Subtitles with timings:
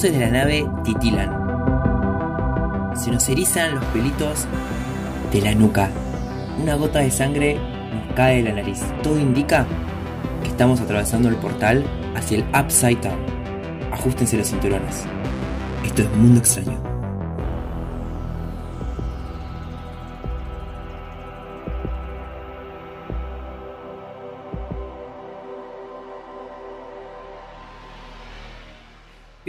[0.00, 1.28] luces de la nave titilan.
[2.96, 4.46] Se nos erizan los pelitos
[5.30, 5.90] de la nuca.
[6.58, 8.80] Una gota de sangre nos cae de la nariz.
[9.02, 9.66] Todo indica
[10.42, 11.84] que estamos atravesando el portal
[12.16, 13.18] hacia el Upside Down.
[13.92, 15.04] Ajustense los cinturones.
[15.84, 16.89] Esto es Mundo Extraño.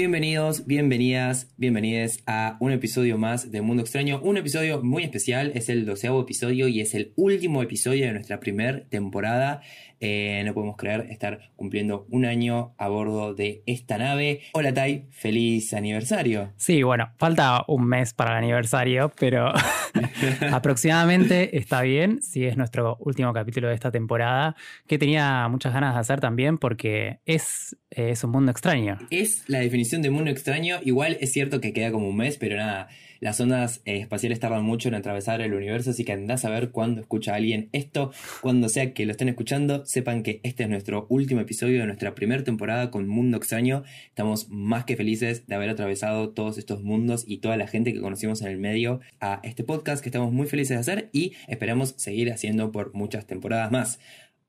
[0.01, 4.19] Bienvenidos, bienvenidas, bienvenidas a un episodio más de Mundo Extraño.
[4.23, 8.39] Un episodio muy especial, es el doceavo episodio y es el último episodio de nuestra
[8.39, 9.61] primera temporada.
[10.03, 14.41] Eh, no podemos creer estar cumpliendo un año a bordo de esta nave.
[14.53, 16.51] Hola Tai, feliz aniversario.
[16.57, 19.53] Sí, bueno, falta un mes para el aniversario, pero
[20.51, 22.19] aproximadamente está bien.
[22.23, 24.55] Sí, es nuestro último capítulo de esta temporada,
[24.87, 28.97] que tenía muchas ganas de hacer también porque es, es un mundo extraño.
[29.11, 30.79] Es la definición de mundo extraño.
[30.83, 32.89] Igual es cierto que queda como un mes, pero nada
[33.21, 36.71] las ondas eh, espaciales tardan mucho en atravesar el universo, así que andás a ver
[36.71, 38.11] cuando escucha alguien esto.
[38.41, 42.15] Cuando sea que lo estén escuchando, sepan que este es nuestro último episodio de nuestra
[42.15, 43.83] primera temporada con Mundo Extraño.
[44.07, 48.01] Estamos más que felices de haber atravesado todos estos mundos y toda la gente que
[48.01, 51.93] conocimos en el medio a este podcast que estamos muy felices de hacer y esperamos
[51.97, 53.99] seguir haciendo por muchas temporadas más.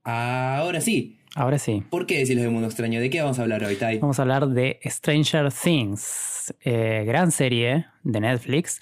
[0.03, 1.83] Ahora sí, Ahora sí.
[1.89, 3.01] ¿Por qué decirlo de Mundo Extraño?
[3.01, 3.99] ¿De qué vamos a hablar hoy, Tai?
[3.99, 8.81] Vamos a hablar de Stranger Things, eh, gran serie de Netflix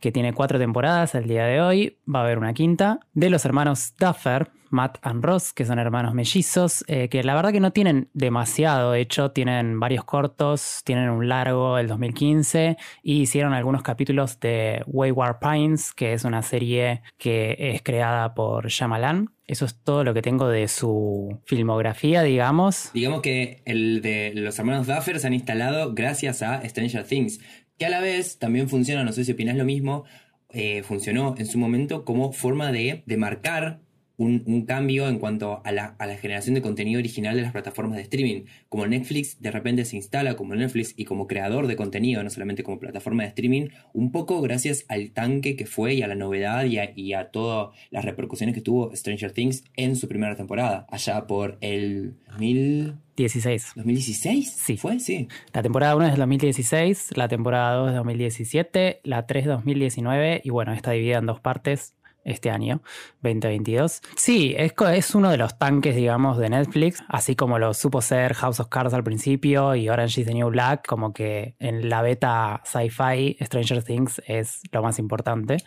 [0.00, 1.98] que tiene cuatro temporadas el día de hoy.
[2.12, 6.14] Va a haber una quinta de los hermanos Duffer, Matt and Ross, que son hermanos
[6.14, 11.28] mellizos, eh, que la verdad que no tienen demasiado hecho, tienen varios cortos, tienen un
[11.28, 17.56] largo el 2015 y hicieron algunos capítulos de Wayward Pines, que es una serie que
[17.58, 19.30] es creada por Shyamalan.
[19.46, 22.90] Eso es todo lo que tengo de su filmografía, digamos.
[22.92, 27.38] Digamos que el de los hermanos Duffer se han instalado gracias a Stranger Things,
[27.78, 30.04] que a la vez también funciona, no sé si opinas lo mismo,
[30.50, 33.80] eh, funcionó en su momento como forma de, de marcar
[34.18, 37.96] un, cambio en cuanto a la, a la, generación de contenido original de las plataformas
[37.96, 38.44] de streaming.
[38.68, 42.62] Como Netflix de repente se instala como Netflix y como creador de contenido, no solamente
[42.62, 46.64] como plataforma de streaming, un poco gracias al tanque que fue y a la novedad
[46.64, 50.86] y a, y a todas las repercusiones que tuvo Stranger Things en su primera temporada,
[50.90, 53.72] allá por el 2016.
[53.76, 54.42] ¿2016?
[54.42, 54.76] Sí.
[54.76, 54.98] ¿Fue?
[54.98, 55.28] Sí.
[55.52, 60.40] La temporada 1 es de 2016, la temporada 2 es de 2017, la 3 2019
[60.44, 61.94] y bueno, está dividida en dos partes
[62.26, 62.82] este año,
[63.22, 64.02] 2022.
[64.16, 68.34] Sí, es, es uno de los tanques, digamos, de Netflix, así como lo supo ser
[68.34, 72.02] House of Cards al principio y Orange is the New Black, como que en la
[72.02, 75.58] beta sci-fi Stranger Things es lo más importante.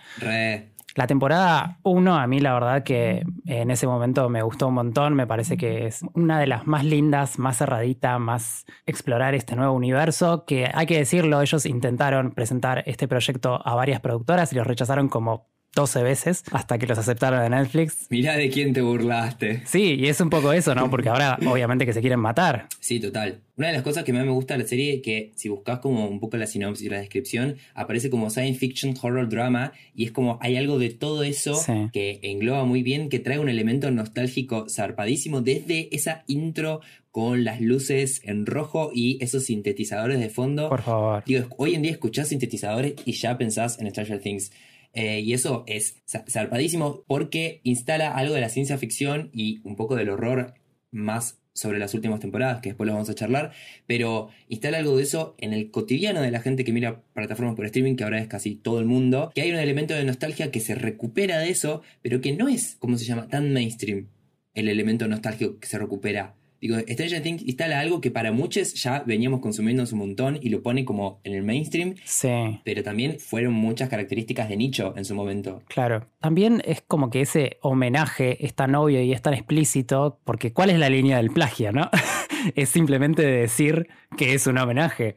[0.96, 5.14] La temporada 1 a mí la verdad que en ese momento me gustó un montón,
[5.14, 9.74] me parece que es una de las más lindas, más cerradita, más explorar este nuevo
[9.74, 14.66] universo, que hay que decirlo, ellos intentaron presentar este proyecto a varias productoras y los
[14.66, 18.08] rechazaron como 12 veces hasta que los aceptaron de Netflix.
[18.10, 19.64] Mirá de quién te burlaste.
[19.66, 20.90] Sí, y es un poco eso, ¿no?
[20.90, 22.68] Porque ahora obviamente que se quieren matar.
[22.80, 23.42] Sí, total.
[23.56, 25.80] Una de las cosas que más me gusta de la serie es que si buscas
[25.80, 30.06] como un poco la sinopsis y la descripción, aparece como science fiction, horror, drama, y
[30.06, 31.60] es como hay algo de todo eso
[31.92, 36.80] que engloba muy bien, que trae un elemento nostálgico zarpadísimo desde esa intro
[37.12, 40.70] con las luces en rojo y esos sintetizadores de fondo.
[40.70, 41.24] Por favor.
[41.26, 44.52] Digo, hoy en día escuchás sintetizadores y ya pensás en Stranger Things.
[44.94, 49.96] Eh, y eso es zarpadísimo porque instala algo de la ciencia ficción y un poco
[49.96, 50.56] del horror
[50.92, 53.52] más sobre las últimas temporadas, que después lo vamos a charlar,
[53.86, 57.66] pero instala algo de eso en el cotidiano de la gente que mira plataformas por
[57.66, 60.62] streaming, que ahora es casi todo el mundo, que hay un elemento de nostalgia que
[60.62, 64.08] se recupera de eso, pero que no es, como se llama, tan mainstream
[64.54, 69.04] el elemento nostálgico que se recupera Digo, Stranger Things instala algo que para muchos ya
[69.06, 71.96] veníamos consumiendo un montón y lo pone como en el mainstream.
[72.04, 72.60] Sí.
[72.64, 75.62] Pero también fueron muchas características de nicho en su momento.
[75.68, 76.08] Claro.
[76.20, 80.70] También es como que ese homenaje es tan obvio y es tan explícito, porque ¿cuál
[80.70, 81.90] es la línea del plagio, no?
[82.56, 85.16] es simplemente decir que es un homenaje.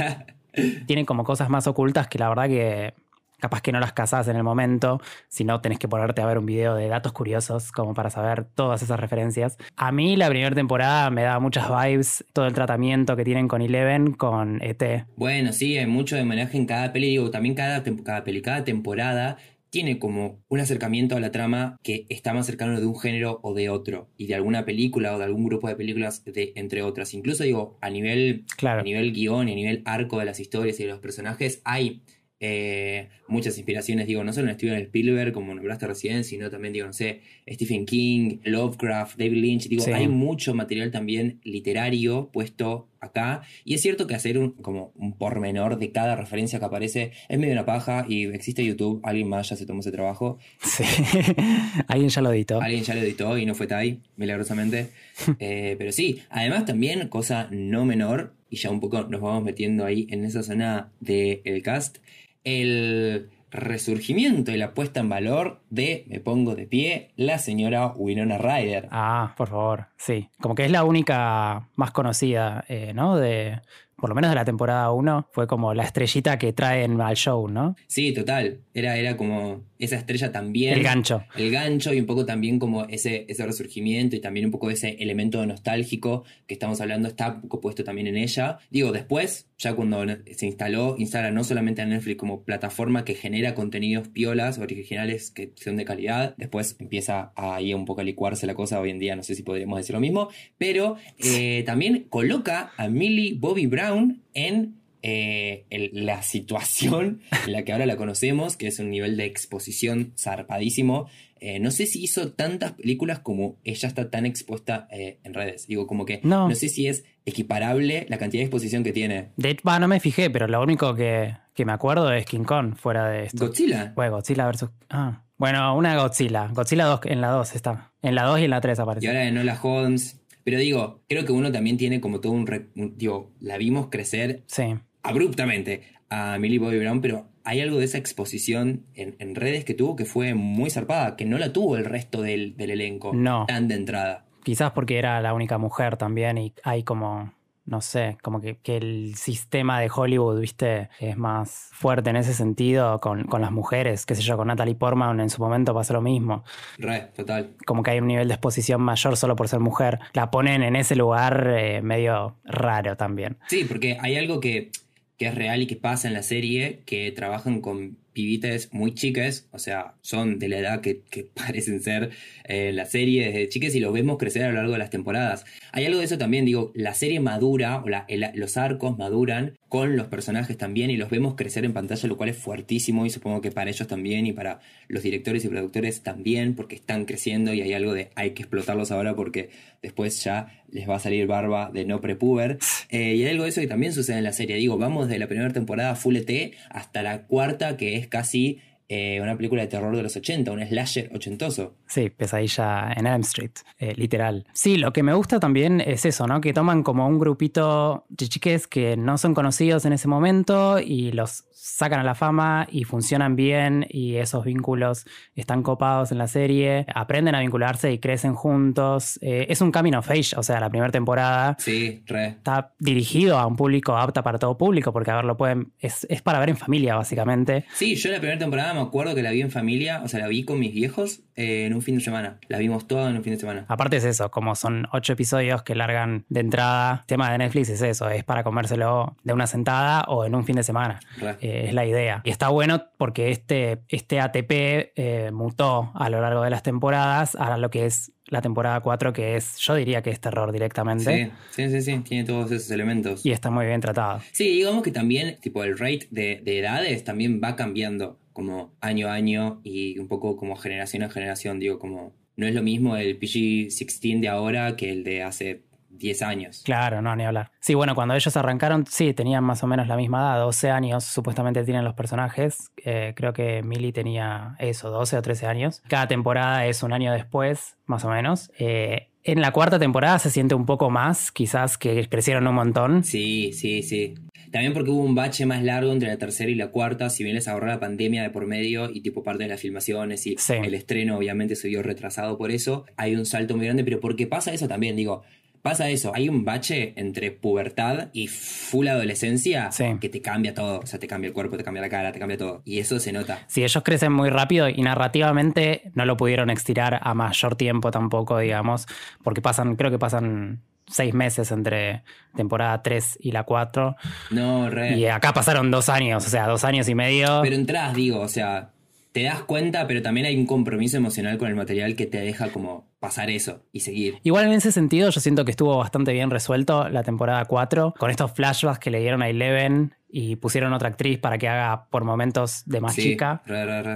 [0.86, 2.94] Tiene como cosas más ocultas que la verdad que
[3.40, 6.46] capaz que no las cazás en el momento, sino tenés que ponerte a ver un
[6.46, 9.56] video de datos curiosos como para saber todas esas referencias.
[9.76, 13.62] A mí la primera temporada me da muchas vibes, todo el tratamiento que tienen con
[13.62, 15.06] Eleven, con ET.
[15.16, 18.64] Bueno, sí, hay mucho de homenaje en cada peli, digo, también cada, cada peli, cada
[18.64, 19.38] temporada
[19.70, 23.54] tiene como un acercamiento a la trama que está más cercano de un género o
[23.54, 27.14] de otro, y de alguna película o de algún grupo de películas, de, entre otras.
[27.14, 30.84] Incluso digo, a nivel, a nivel guion y a nivel arco de las historias y
[30.84, 32.02] de los personajes, hay
[32.42, 36.86] eh, muchas inspiraciones, digo, no solo en Steven Spielberg, como nombraste recién, sino también, digo,
[36.86, 39.92] no sé, Stephen King, Lovecraft, David Lynch, digo, Sí.
[39.92, 45.12] hay mucho material también literario puesto acá, y es cierto que hacer un, como un
[45.16, 49.48] pormenor de cada referencia que aparece es medio una paja, y existe YouTube, alguien más
[49.50, 50.84] ya se tomó ese trabajo, Sí.
[51.88, 52.60] Alguien ya lo editó.
[52.60, 54.88] Alguien ya lo editó y no fue Tai, milagrosamente.
[55.38, 59.84] Eh, pero sí, además también, cosa no menor, y ya un poco nos vamos metiendo
[59.84, 61.98] ahí en esa zona del cast,
[62.44, 68.38] el resurgimiento y la puesta en valor de, me pongo de pie, la señora Winona
[68.38, 68.88] Ryder.
[68.90, 70.28] Ah, por favor, sí.
[70.40, 73.16] Como que es la única más conocida, eh, ¿no?
[73.16, 73.60] De,
[74.00, 77.48] por lo menos de la temporada 1, fue como la estrellita que traen al show,
[77.48, 77.76] ¿no?
[77.86, 80.74] Sí, total, era, era como esa estrella también.
[80.74, 81.24] El gancho.
[81.36, 84.96] el gancho y un poco también como ese, ese resurgimiento y también un poco ese
[85.00, 88.58] elemento nostálgico que estamos hablando está un poco puesto también en ella.
[88.70, 90.04] Digo, después, ya cuando
[90.34, 95.52] se instaló, instala no solamente a Netflix como plataforma que genera contenidos piolas, originales que
[95.56, 99.16] son de calidad, después empieza ahí un poco a licuarse la cosa, hoy en día
[99.16, 100.28] no sé si podríamos decir lo mismo,
[100.58, 107.64] pero eh, también coloca a Millie Bobby Brown en eh, el- la situación en la
[107.64, 111.08] que ahora la conocemos, que es un nivel de exposición zarpadísimo.
[111.42, 115.66] Eh, no sé si hizo tantas películas como ella está tan expuesta eh, en redes.
[115.66, 116.50] Digo, como que No.
[116.50, 119.28] no sé si es equiparable la cantidad de exposición que tiene.
[119.38, 122.74] De hecho, no me fijé, pero lo único que, que me acuerdo es King Kong
[122.76, 123.46] fuera de esto.
[123.46, 123.92] Godzilla.
[123.94, 124.68] Fue Godzilla versus.
[124.90, 125.24] Ah.
[125.40, 126.48] Bueno, una Godzilla.
[126.52, 127.92] Godzilla 2 en la 2 está.
[128.02, 129.06] En la 2 y en la 3 aparece.
[129.06, 130.20] Y ahora de Nola Holmes.
[130.44, 132.46] Pero digo, creo que uno también tiene como todo un...
[132.46, 134.74] re- un- digo, la vimos crecer Sí.
[135.02, 139.72] abruptamente a Millie Bobby Brown, pero hay algo de esa exposición en, en redes que
[139.72, 143.46] tuvo que fue muy zarpada, que no la tuvo el resto del, del elenco No.
[143.46, 144.26] tan de entrada.
[144.44, 147.32] Quizás porque era la única mujer también y hay como,
[147.70, 152.34] no sé, como que, que el sistema de Hollywood, viste, es más fuerte en ese
[152.34, 154.06] sentido con, con las mujeres.
[154.06, 156.42] Qué sé yo, con Natalie Portman en su momento pasó lo mismo.
[156.78, 157.54] Re, total.
[157.64, 160.00] Como que hay un nivel de exposición mayor solo por ser mujer.
[160.14, 163.38] La ponen en ese lugar eh, medio raro también.
[163.46, 164.72] Sí, porque hay algo que,
[165.16, 169.48] que es real y que pasa en la serie, que trabajan con pibites muy chicas,
[169.52, 171.02] o sea, son de la edad que,
[171.34, 172.10] parecen ser
[172.44, 174.90] eh, en la serie desde chiques y los vemos crecer a lo largo de las
[174.90, 175.44] temporadas.
[175.72, 179.96] Hay algo de eso también, digo, la serie madura, o la- los arcos maduran con
[179.96, 183.40] los personajes también y los vemos crecer en pantalla, lo cual es fuertísimo y supongo
[183.40, 187.60] que para ellos también y para los directores y productores también, porque están creciendo y
[187.62, 191.70] hay algo de hay que explotarlos ahora porque después ya les va a salir barba
[191.72, 192.58] de no prepuber.
[192.90, 194.56] Eh, y hay algo de eso que también sucede en la serie.
[194.56, 198.62] Digo, vamos de la primera temporada full ET hasta la cuarta, que es casi
[198.92, 201.76] eh, una película de terror de los 80, un slasher ochentoso.
[201.86, 204.44] Sí, pesadilla en Elm Street, eh, literal.
[204.52, 206.40] Sí, lo que me gusta también es eso, ¿no?
[206.40, 211.12] Que toman como un grupito de chiques que no son conocidos en ese momento y
[211.12, 215.04] los sacan a la fama y funcionan bien y esos vínculos
[215.34, 219.18] están copados en la serie, aprenden a vincularse y crecen juntos.
[219.22, 222.28] Eh, es un camino of age, o sea, la primera temporada Sí, re.
[222.28, 226.06] está dirigido a un público apta para todo público, porque a ver, lo pueden, es,
[226.10, 227.66] es para ver en familia, básicamente.
[227.74, 230.28] Sí, yo la primera temporada me acuerdo que la vi en familia, o sea, la
[230.28, 232.38] vi con mis viejos eh, en un fin de semana.
[232.48, 233.66] La vimos toda en un fin de semana.
[233.68, 237.68] Aparte es eso, como son ocho episodios que largan de entrada, el tema de Netflix
[237.68, 241.00] es eso, es para comérselo de una sentada o en un fin de semana.
[241.40, 242.22] Eh, es la idea.
[242.24, 247.34] Y está bueno porque este, este ATP eh, mutó a lo largo de las temporadas
[247.36, 251.32] a lo que es la temporada 4, que es, yo diría que es terror directamente.
[251.50, 253.26] Sí, sí, sí, sí, tiene todos esos elementos.
[253.26, 254.20] Y está muy bien tratado.
[254.32, 259.08] Sí, digamos que también, tipo, el rate de, de edades también va cambiando como año
[259.08, 261.58] a año y un poco como generación a generación.
[261.58, 266.22] Digo, como no es lo mismo el PG-16 de ahora que el de hace 10
[266.22, 266.62] años.
[266.64, 267.50] Claro, no, ni hablar.
[267.60, 271.04] Sí, bueno, cuando ellos arrancaron, sí, tenían más o menos la misma edad, 12 años
[271.04, 272.70] supuestamente tienen los personajes.
[272.78, 275.82] Eh, creo que Millie tenía eso, 12 o 13 años.
[275.88, 278.50] Cada temporada es un año después, más o menos.
[278.58, 283.04] Eh, en la cuarta temporada se siente un poco más, quizás que crecieron un montón.
[283.04, 284.14] Sí, sí, sí.
[284.50, 287.36] También porque hubo un bache más largo entre la tercera y la cuarta, si bien
[287.36, 290.54] les ahorró la pandemia de por medio y tipo parte de las filmaciones y Sí.
[290.54, 294.26] el estreno obviamente se vio retrasado por eso, hay un salto muy grande, pero porque
[294.26, 295.22] pasa eso también, digo,
[295.62, 299.84] pasa eso, hay un bache entre pubertad y full adolescencia Sí.
[300.00, 302.18] que te cambia todo, o sea, te cambia el cuerpo, te cambia la cara, te
[302.18, 303.44] cambia todo, y eso se nota.
[303.46, 308.38] Sí, ellos crecen muy rápido y narrativamente no lo pudieron estirar a mayor tiempo tampoco,
[308.38, 308.86] digamos,
[309.22, 312.02] porque pasan, creo que pasan seis meses entre
[312.34, 313.96] temporada 3 y la 4.
[314.30, 314.96] No, re.
[314.96, 317.40] Y acá pasaron dos años, o sea, dos años y medio.
[317.42, 318.70] Pero entras, digo, o sea,
[319.12, 322.48] te das cuenta, pero también hay un compromiso emocional con el material que te deja
[322.50, 324.16] como pasar eso y seguir.
[324.22, 328.10] Igual en ese sentido yo siento que estuvo bastante bien resuelto la temporada 4 con
[328.10, 332.04] estos flashbacks que le dieron a Eleven y pusieron otra actriz para que haga por
[332.04, 333.42] momentos de más Sí, chica.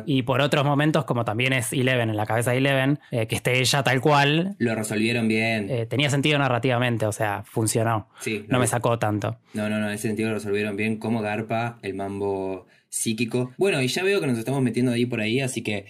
[0.06, 3.34] Y por otros momentos, como también es Eleven en la cabeza de Eleven, eh, que
[3.36, 5.68] esté ella tal cual, Lo resolvieron bien.
[5.70, 8.08] eh, tenía sentido narrativamente, o sea, funcionó.
[8.20, 9.36] sí, No me sacó tanto.
[9.52, 10.96] No, no, no, en ese sentido lo resolvieron bien.
[10.98, 13.52] Cómo garpa el mambo psíquico.
[13.58, 15.86] Bueno, y ya veo que nos estamos metiendo ahí por ahí, así que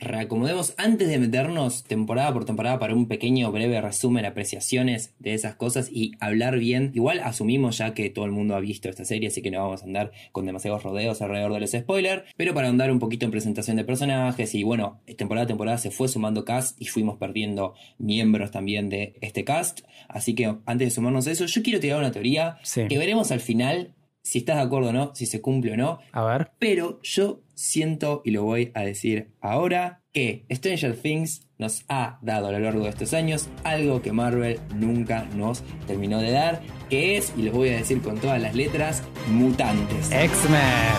[0.00, 5.56] reacomodemos antes de meternos temporada por temporada para un pequeño breve resumen, apreciaciones de esas
[5.56, 6.92] cosas y hablar bien.
[6.94, 9.82] Igual asumimos ya que todo el mundo ha visto esta serie, así que no vamos
[9.82, 13.32] a andar con demasiados rodeos alrededor de los spoilers, pero para andar un poquito en
[13.32, 17.74] presentación de personajes y bueno, temporada a temporada se fue sumando cast y fuimos perdiendo
[17.98, 21.98] miembros también de este cast, así que antes de sumarnos a eso, yo quiero tirar
[21.98, 22.82] una teoría Sí.
[22.88, 23.94] que veremos al final
[24.30, 26.50] si estás de acuerdo o no, si se cumple o no, A ver.
[26.58, 32.48] pero yo siento, y lo voy a decir ahora, que Stranger Things nos ha dado
[32.48, 37.16] a lo largo de estos años algo que Marvel nunca nos terminó de dar, que
[37.16, 40.10] es, y lo voy a decir con todas las letras, mutantes.
[40.12, 40.94] X-Men.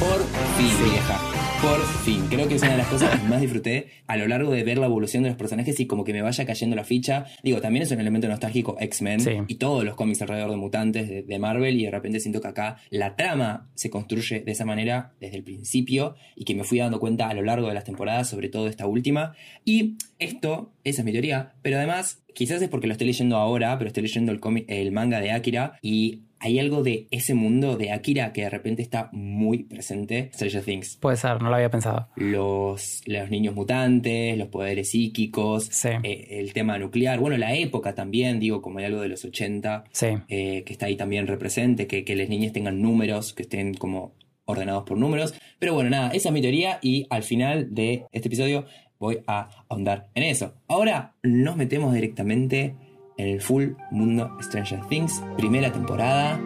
[0.00, 0.18] Por
[0.56, 0.90] fin, Sí.
[0.90, 1.29] vieja.
[2.30, 4.78] Creo que es una de las cosas que más disfruté a lo largo de ver
[4.78, 7.26] la evolución de los personajes y como que me vaya cayendo la ficha.
[7.42, 9.30] Digo, también es un elemento nostálgico X-Men Sí.
[9.48, 12.46] y todos los cómics alrededor de mutantes de, de Marvel y de repente siento que
[12.48, 16.78] acá la trama se construye de esa manera desde el principio y que me fui
[16.78, 19.34] dando cuenta a lo largo de las temporadas, sobre todo esta última.
[19.64, 23.76] Y esto, esa es mi teoría, pero además quizás es porque lo estoy leyendo ahora,
[23.76, 27.76] pero estoy leyendo el, cómic- el manga de Akira y hay algo de ese mundo
[27.76, 30.96] de Akira que de repente está muy presente en Stranger Things.
[30.96, 32.08] Puede ser, no lo había pensado.
[32.16, 35.90] Los, los niños mutantes, los poderes psíquicos, Sí.
[36.02, 39.84] eh, el tema nuclear, bueno, la época también, digo, como hay algo de los 80,
[39.92, 40.06] Sí.
[40.28, 44.14] eh, que está ahí también represente, que, que las niñas tengan números, que estén como
[44.46, 45.34] ordenados por números.
[45.58, 48.64] Pero bueno, nada, esa es mi teoría y al final de este episodio
[48.98, 50.54] voy a ahondar en eso.
[50.68, 52.74] Ahora nos metemos directamente
[53.20, 56.40] en el full mundo Stranger Things, primera temporada.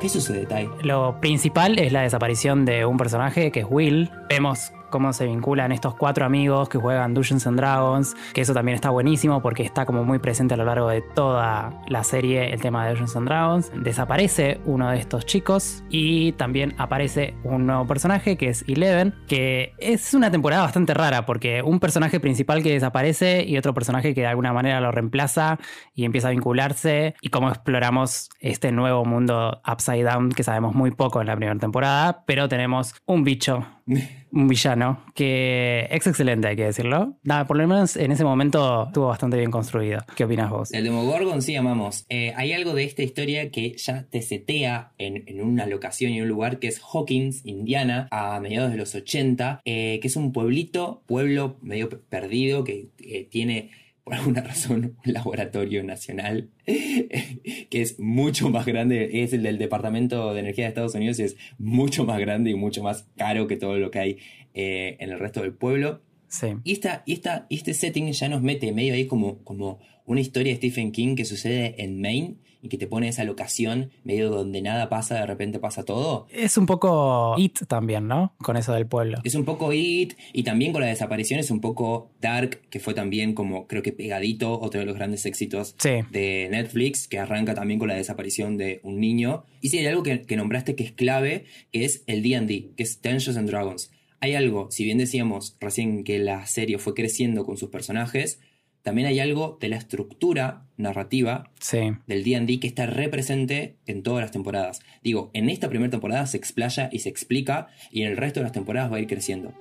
[0.00, 0.68] ¿Qué sucede, Tai?
[0.82, 4.10] Lo principal es la desaparición de un personaje que es Will.
[4.28, 8.76] Vemos cómo se vinculan estos cuatro amigos que juegan Dungeons and Dragons, que eso también
[8.76, 12.60] está buenísimo porque está como muy presente a lo largo de toda la serie el
[12.60, 13.72] tema de Dungeons and Dragons.
[13.74, 19.72] Desaparece uno de estos chicos y también aparece un nuevo personaje que es Eleven, que
[19.78, 24.20] es una temporada bastante rara porque un personaje principal que desaparece y otro personaje que
[24.20, 25.58] de alguna manera lo reemplaza
[25.94, 30.90] y empieza a vincularse y cómo exploramos este nuevo mundo upside down que sabemos muy
[30.90, 36.56] poco en la primera temporada, pero tenemos un bicho, un villano que es excelente, hay
[36.56, 37.16] que decirlo.
[37.22, 40.00] Nada, por lo menos en ese momento estuvo bastante bien construido.
[40.16, 40.72] ¿Qué opinas vos?
[40.72, 42.06] El Demogorgon sí amamos.
[42.08, 46.28] Eh, hay algo de esta historia que ya te setea en, una locación y un
[46.28, 51.02] lugar que es Hawkins, Indiana, a mediados de los 80, eh, que es un pueblito,
[51.06, 52.88] pueblo medio pe- perdido, que
[53.30, 53.70] tiene
[54.04, 60.34] por alguna razón un laboratorio nacional que es mucho más grande, es el del Departamento
[60.34, 63.56] de Energía de Estados Unidos y es mucho más grande y mucho más caro que
[63.56, 64.18] todo lo que hay
[64.54, 66.02] eh, en el resto del pueblo.
[66.28, 66.48] Sí.
[66.64, 70.20] Y, esta, y, esta, y este setting ya nos mete medio ahí como, como una
[70.20, 74.30] historia de Stephen King que sucede en Maine y que te pone esa locación medio
[74.30, 76.26] donde nada pasa, de repente pasa todo.
[76.30, 78.34] Es un poco It también, ¿no?
[78.38, 79.18] Con eso del pueblo.
[79.24, 82.94] Es un poco It y también con la desaparición es un poco Dark, que fue
[82.94, 85.90] también como creo que pegadito, otro de los grandes éxitos Sí.
[86.10, 89.44] de Netflix, que arranca también con la desaparición de un niño.
[89.60, 92.82] Y sí, hay algo que, que nombraste que es clave, que es el D&D, que
[92.84, 93.90] es Dungeons and Dragons.
[94.20, 98.38] Hay algo, si bien decíamos recién que la serie fue creciendo con sus personajes,
[98.82, 101.92] también hay algo de la estructura narrativa Sí.
[102.06, 104.80] del D&D que está represente en todas las temporadas.
[105.02, 108.44] Digo, en esta primera temporada se explaya y se explica y en el resto de
[108.44, 109.54] las temporadas va a ir creciendo.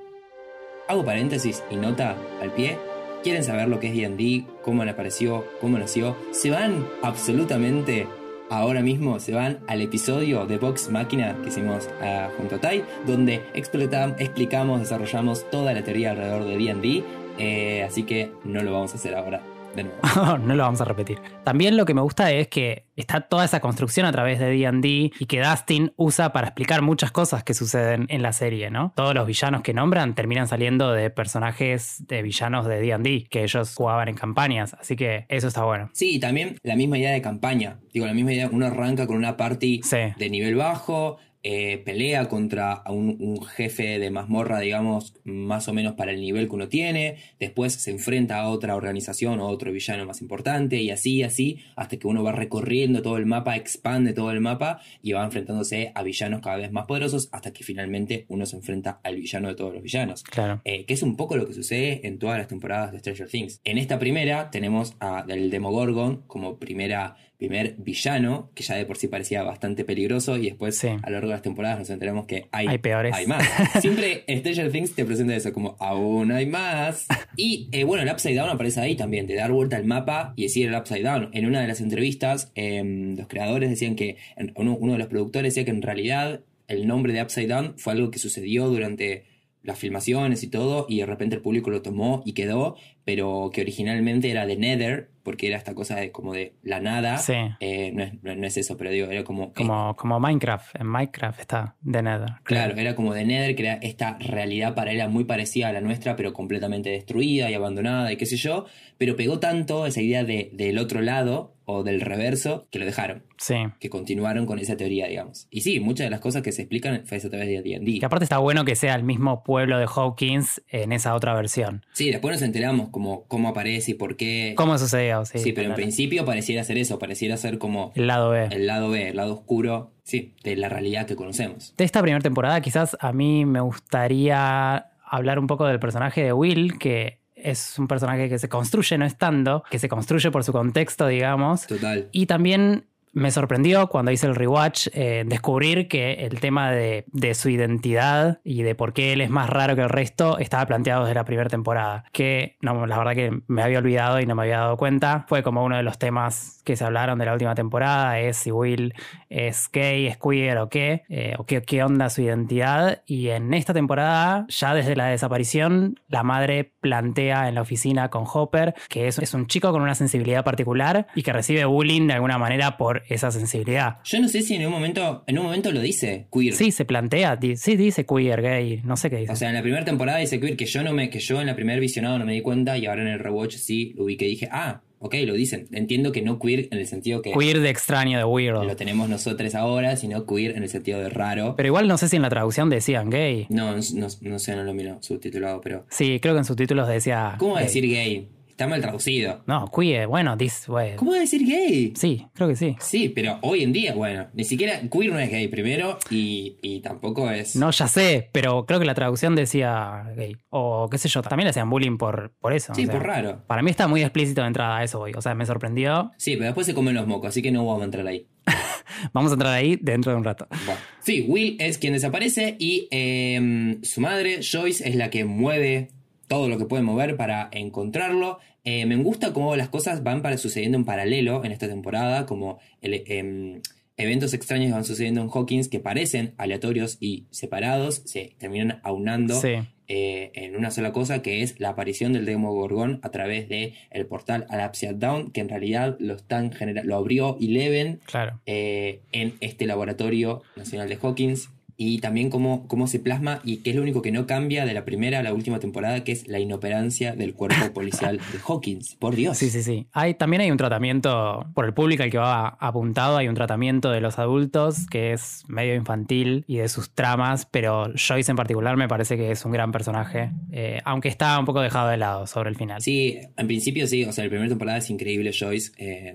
[0.87, 2.77] Hago paréntesis y nota al pie.
[3.23, 4.45] ¿Quieren saber lo que es D&D?
[4.63, 5.45] ¿Cómo le apareció?
[5.61, 6.17] ¿Cómo nació?
[6.31, 8.07] Se van absolutamente
[8.49, 12.83] ahora mismo, se van al episodio de Vox Máquina que hicimos ah, junto a Tai,
[13.07, 17.03] donde explicamos, desarrollamos toda la teoría alrededor de D&D.
[17.41, 19.41] Eh, así que no lo vamos a hacer ahora
[19.75, 19.97] de nuevo.
[20.45, 21.17] no lo vamos a repetir.
[21.45, 25.11] También lo que me gusta es que está toda esa construcción a través de D&D
[25.17, 28.91] y que Dustin usa para explicar muchas cosas que suceden en la serie, ¿no?
[28.97, 33.73] Todos los villanos que nombran terminan saliendo de personajes de villanos de D&D que ellos
[33.73, 35.89] jugaban en campañas, así que eso está bueno.
[35.93, 37.79] Sí, y también la misma idea de campaña.
[37.93, 39.97] Digo, la misma idea, uno arranca con una party Sí.
[40.17, 45.93] de nivel bajo, eh, pelea contra un, un, jefe de mazmorra, digamos, más o menos
[45.93, 49.71] para el nivel que uno tiene, después se enfrenta a otra organización o a otro
[49.71, 54.13] villano más importante, y así, así, hasta que uno va recorriendo todo el mapa, expande
[54.13, 58.25] todo el mapa y va enfrentándose a villanos cada vez más poderosos, hasta que finalmente
[58.27, 60.23] uno se enfrenta al villano de todos los villanos.
[60.23, 60.61] Claro.
[60.63, 63.61] Eh, que es un poco lo que sucede en todas las temporadas de Stranger Things.
[63.63, 68.97] En esta primera tenemos a, del Demogorgon como primera primer villano, que ya de por
[68.97, 70.89] sí parecía bastante peligroso, y después Sí.
[70.89, 73.15] a lo largo de las temporadas nos enteramos que hay, Hay peores.
[73.15, 73.43] hay más.
[73.81, 77.07] Siempre Stranger Things te presenta eso como aún hay más.
[77.35, 80.43] Y eh, bueno, el Upside Down aparece ahí también, de dar vuelta al mapa y
[80.43, 81.29] decir el Upside Down.
[81.33, 84.17] En una de las entrevistas, em, los creadores decían que,
[84.55, 87.93] uno, uno de los productores decía que en realidad el nombre de Upside Down fue
[87.93, 89.25] algo que sucedió durante
[89.63, 93.61] las filmaciones y todo, y de repente el público lo tomó y quedó, pero que
[93.61, 97.17] originalmente era de Nether, porque era esta cosa de como de la nada.
[97.17, 97.33] Sí.
[97.59, 99.53] Eh, no, es, no- es eso, pero digo, era como...
[99.53, 100.75] Como, como Minecraft.
[100.79, 102.29] En Minecraft está The Nether.
[102.43, 106.15] Claro, era como de Nether, que era esta realidad paralela muy parecida a la nuestra,
[106.15, 108.65] pero completamente destruida y abandonada y qué sé yo.
[108.97, 113.23] Pero pegó tanto esa idea de, del otro lado o del reverso que lo dejaron,
[113.37, 113.55] Sí.
[113.79, 115.47] que continuaron con esa teoría, digamos.
[115.49, 117.99] Y sí, muchas de las cosas que se explican fue a través de D&D.
[117.99, 121.85] Que aparte está bueno que sea el mismo pueblo de Hawkins en esa otra versión.
[121.93, 124.53] Sí, después nos enteramos como cómo aparece y por qué.
[124.55, 125.25] ¿Cómo sucedió?
[125.25, 128.47] Sí, Sí, pero en principio pareciera ser eso, pareciera ser como El lado B.
[128.51, 131.73] el lado B, el lado oscuro, sí, de la realidad que conocemos.
[131.77, 136.33] De esta primera temporada, quizás a mí me gustaría hablar un poco del personaje de
[136.33, 140.51] Will, que es un personaje que se construye no estando, que se construye por su
[140.51, 141.67] contexto, digamos.
[141.67, 142.07] Total.
[142.11, 147.49] Y también me sorprendió cuando hice el rewatch eh, descubrir que el tema de, su
[147.49, 151.15] identidad y de por qué él es más raro que el resto estaba planteado desde
[151.15, 152.03] la primera temporada.
[152.11, 155.25] Que no, la verdad que me había olvidado y no me había dado cuenta.
[155.27, 158.51] Fue como uno de los temas que se hablaron de la última temporada, es si
[158.51, 158.93] Will
[159.29, 163.01] es gay, es queer o qué, eh, o qué, onda su identidad.
[163.05, 168.25] Y en esta temporada, ya desde la desaparición, la madre plantea en la oficina con
[168.31, 172.37] Hopper que es un chico con una sensibilidad particular y que recibe bullying de alguna
[172.37, 173.97] manera por esa sensibilidad.
[174.03, 176.53] Yo no sé si en un momento, en un momento lo dice, queer.
[176.53, 179.31] Sí, se plantea, di- sí dice queer, gay, no sé qué dice.
[179.31, 181.47] O sea, en la primera temporada dice queer que yo no me, que yo en
[181.47, 184.17] la primer visionado no me di cuenta y ahora en el rewatch sí lo vi
[184.17, 185.67] que dije, ah, ok, lo dicen.
[185.71, 188.75] Entiendo que no queer en el sentido que queer de extraño, de lo weird.
[188.75, 191.55] tenemos nosotros ahora, sino queer en el sentido de raro.
[191.57, 193.47] Pero igual no sé si en la traducción decían gay.
[193.49, 195.85] No, no, no sé, no lo miro subtitulado, pero.
[195.89, 197.35] Sí, creo que en subtítulos decía.
[197.39, 197.63] ¿Cómo gay.
[197.63, 198.27] decir gay?
[198.61, 199.41] Está mal traducido.
[199.47, 200.95] No, queer, bueno, this way.
[200.95, 201.93] ¿Cómo decir gay?
[201.95, 202.75] Sí, creo que sí.
[202.79, 206.79] Sí, pero hoy en día, bueno, ni siquiera queer no es gay primero y, y
[206.81, 207.55] tampoco es.
[207.55, 210.37] No, ya sé, pero creo que la traducción decía gay.
[210.51, 212.75] O qué sé yo, también le hacían bullying por, por eso.
[212.75, 213.41] Sí, o sea, por raro.
[213.47, 215.13] Para mí está muy explícito de entrada, a eso voy.
[215.15, 216.11] O sea, me sorprendió.
[216.17, 218.27] Sí, pero después se comen los mocos, así que no vamos a entrar ahí.
[219.13, 220.47] Vamos a entrar ahí dentro de un rato.
[220.65, 225.89] Bueno, sí, Will es quien desaparece y eh, su madre, Joyce, es la que mueve
[226.31, 228.39] todo lo que puede mover para encontrarlo.
[228.63, 232.59] Eh, me gusta cómo las cosas van para, sucediendo en paralelo en esta temporada, como
[232.81, 233.61] el, em,
[233.97, 239.55] eventos extraños van sucediendo en Hawkins que parecen aleatorios y separados, se terminan aunando Sí.
[239.87, 244.05] eh, en una sola cosa, que es la aparición del Demogorgon a través de el
[244.05, 248.39] portal al Upside Down, que en realidad lo, están genera- lo abrió Eleven Claro.
[248.45, 251.49] eh, en este laboratorio nacional de Hawkins
[251.83, 254.73] y también cómo, cómo se plasma y qué es lo único que no cambia de
[254.75, 258.93] la primera a la última temporada, que es la inoperancia del cuerpo policial de Hawkins.
[258.99, 259.39] Por Dios.
[259.39, 259.87] Sí, sí, sí.
[259.91, 263.89] Hay, también hay un tratamiento, por el público al que va apuntado, hay un tratamiento
[263.89, 268.77] de los adultos que es medio infantil y de sus tramas, pero Joyce en particular
[268.77, 272.27] me parece que es un gran personaje, eh, aunque está un poco dejado de lado
[272.27, 272.79] sobre el final.
[272.79, 275.71] Sí, en principio sí, o sea, la primera temporada es increíble, Joyce.
[275.79, 276.13] eh,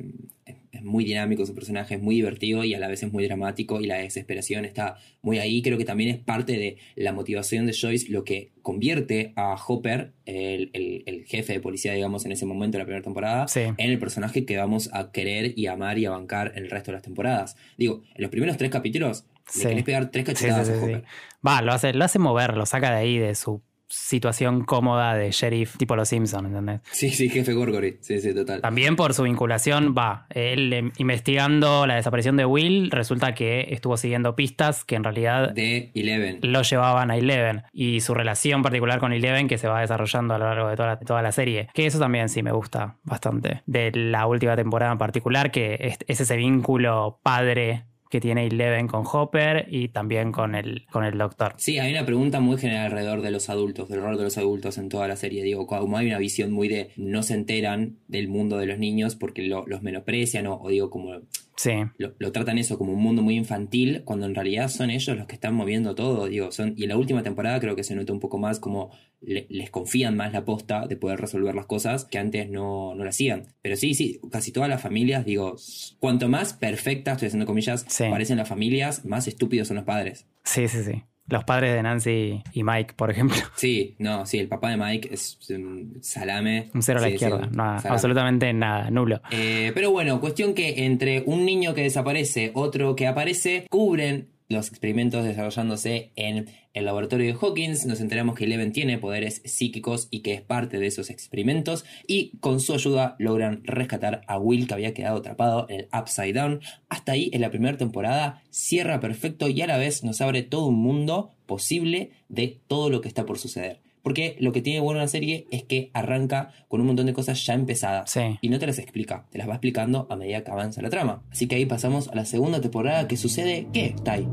[0.76, 3.80] es- muy dinámico su personaje, es muy divertido y a la vez es muy dramático
[3.80, 5.62] y la desesperación está muy ahí.
[5.62, 10.12] Creo que también es parte de la motivación de Joyce lo que convierte a Hopper,
[10.24, 13.60] el, el- el jefe de policía, digamos, en ese momento de la primera temporada, Sí.
[13.60, 16.94] en el personaje que vamos a querer y amar y a bancar el resto de
[16.96, 17.56] las temporadas.
[17.76, 19.60] Digo, en los primeros tres capítulos Sí.
[19.62, 20.76] le querés pegar tres sí, cachetadas sí, a.
[20.82, 21.04] Hopper.
[21.46, 25.30] Va, lo hace, lo hace mover, lo saca de ahí, de su situación cómoda de
[25.30, 26.80] sheriff tipo los Simpsons, ¿entendés?
[26.90, 27.98] Sí, sí, jefe Gorgory.
[28.00, 28.60] Sí, sí, total.
[28.60, 33.96] También por su vinculación, va, él eh, investigando la desaparición de Will, resulta que estuvo
[33.96, 36.40] siguiendo pistas que en realidad De Eleven.
[36.42, 40.38] lo llevaban a Eleven y su relación particular con Eleven que se va desarrollando a
[40.38, 41.68] lo largo de toda la, toda la serie.
[41.74, 43.62] Que eso también sí me gusta bastante.
[43.66, 48.86] De la última temporada en particular, que es, es ese vínculo padre que tiene Eleven
[48.86, 51.54] con Hopper y también con el, con el doctor.
[51.58, 54.78] Sí, hay una pregunta muy general alrededor de los adultos, del rol de los adultos
[54.78, 55.42] en toda la serie.
[55.42, 59.16] Digo, como hay una visión muy de no se enteran del mundo de los niños
[59.16, 61.20] porque lo- los menosprecian o, o digo como
[61.56, 61.72] Sí.
[61.96, 65.26] lo, lo tratan eso como un mundo muy infantil, cuando en realidad son ellos los
[65.26, 68.12] que están moviendo todo, digo, son, y en la última temporada creo que se nota
[68.12, 68.90] un poco más como
[69.26, 73.04] le- les confían más la posta de poder resolver las cosas que antes no, no
[73.04, 73.48] lo hacían.
[73.60, 75.56] Pero sí, sí, casi todas las familias, digo,
[75.98, 78.04] cuanto más perfectas, estoy haciendo comillas, Sí.
[78.10, 80.26] parecen las familias, más estúpidos son los padres.
[80.44, 81.02] Sí, sí, sí.
[81.28, 83.36] Los padres de Nancy y Mike, por ejemplo.
[83.56, 86.70] Sí, no, sí, el papá de Mike es un salame.
[86.72, 87.50] Un cero a la Sí, izquierda.
[87.84, 89.20] absolutamente nada, nulo.
[89.32, 94.68] Eh, pero bueno, cuestión que entre un niño que desaparece, otro que aparece, cubren los
[94.68, 97.86] experimentos desarrollándose en el laboratorio de Hawkins.
[97.86, 101.84] Nos enteramos que Eleven tiene poderes psíquicos y que es parte de esos experimentos.
[102.06, 106.34] Y con su ayuda logran rescatar a Will que había quedado atrapado en el Upside
[106.34, 106.60] Down.
[106.88, 110.66] Hasta ahí en la primera temporada cierra perfecto y a la vez nos abre todo
[110.66, 113.85] un mundo posible de todo lo que está por suceder.
[114.06, 117.44] Porque lo que tiene bueno la serie es que arranca con un montón de cosas
[117.44, 118.38] ya empezadas Sí.
[118.40, 121.24] y no te las explica, te las va explicando a medida que avanza la trama.
[121.32, 123.96] Así que ahí pasamos a la segunda temporada que sucede, ¿qué?
[124.04, 124.24] Tai.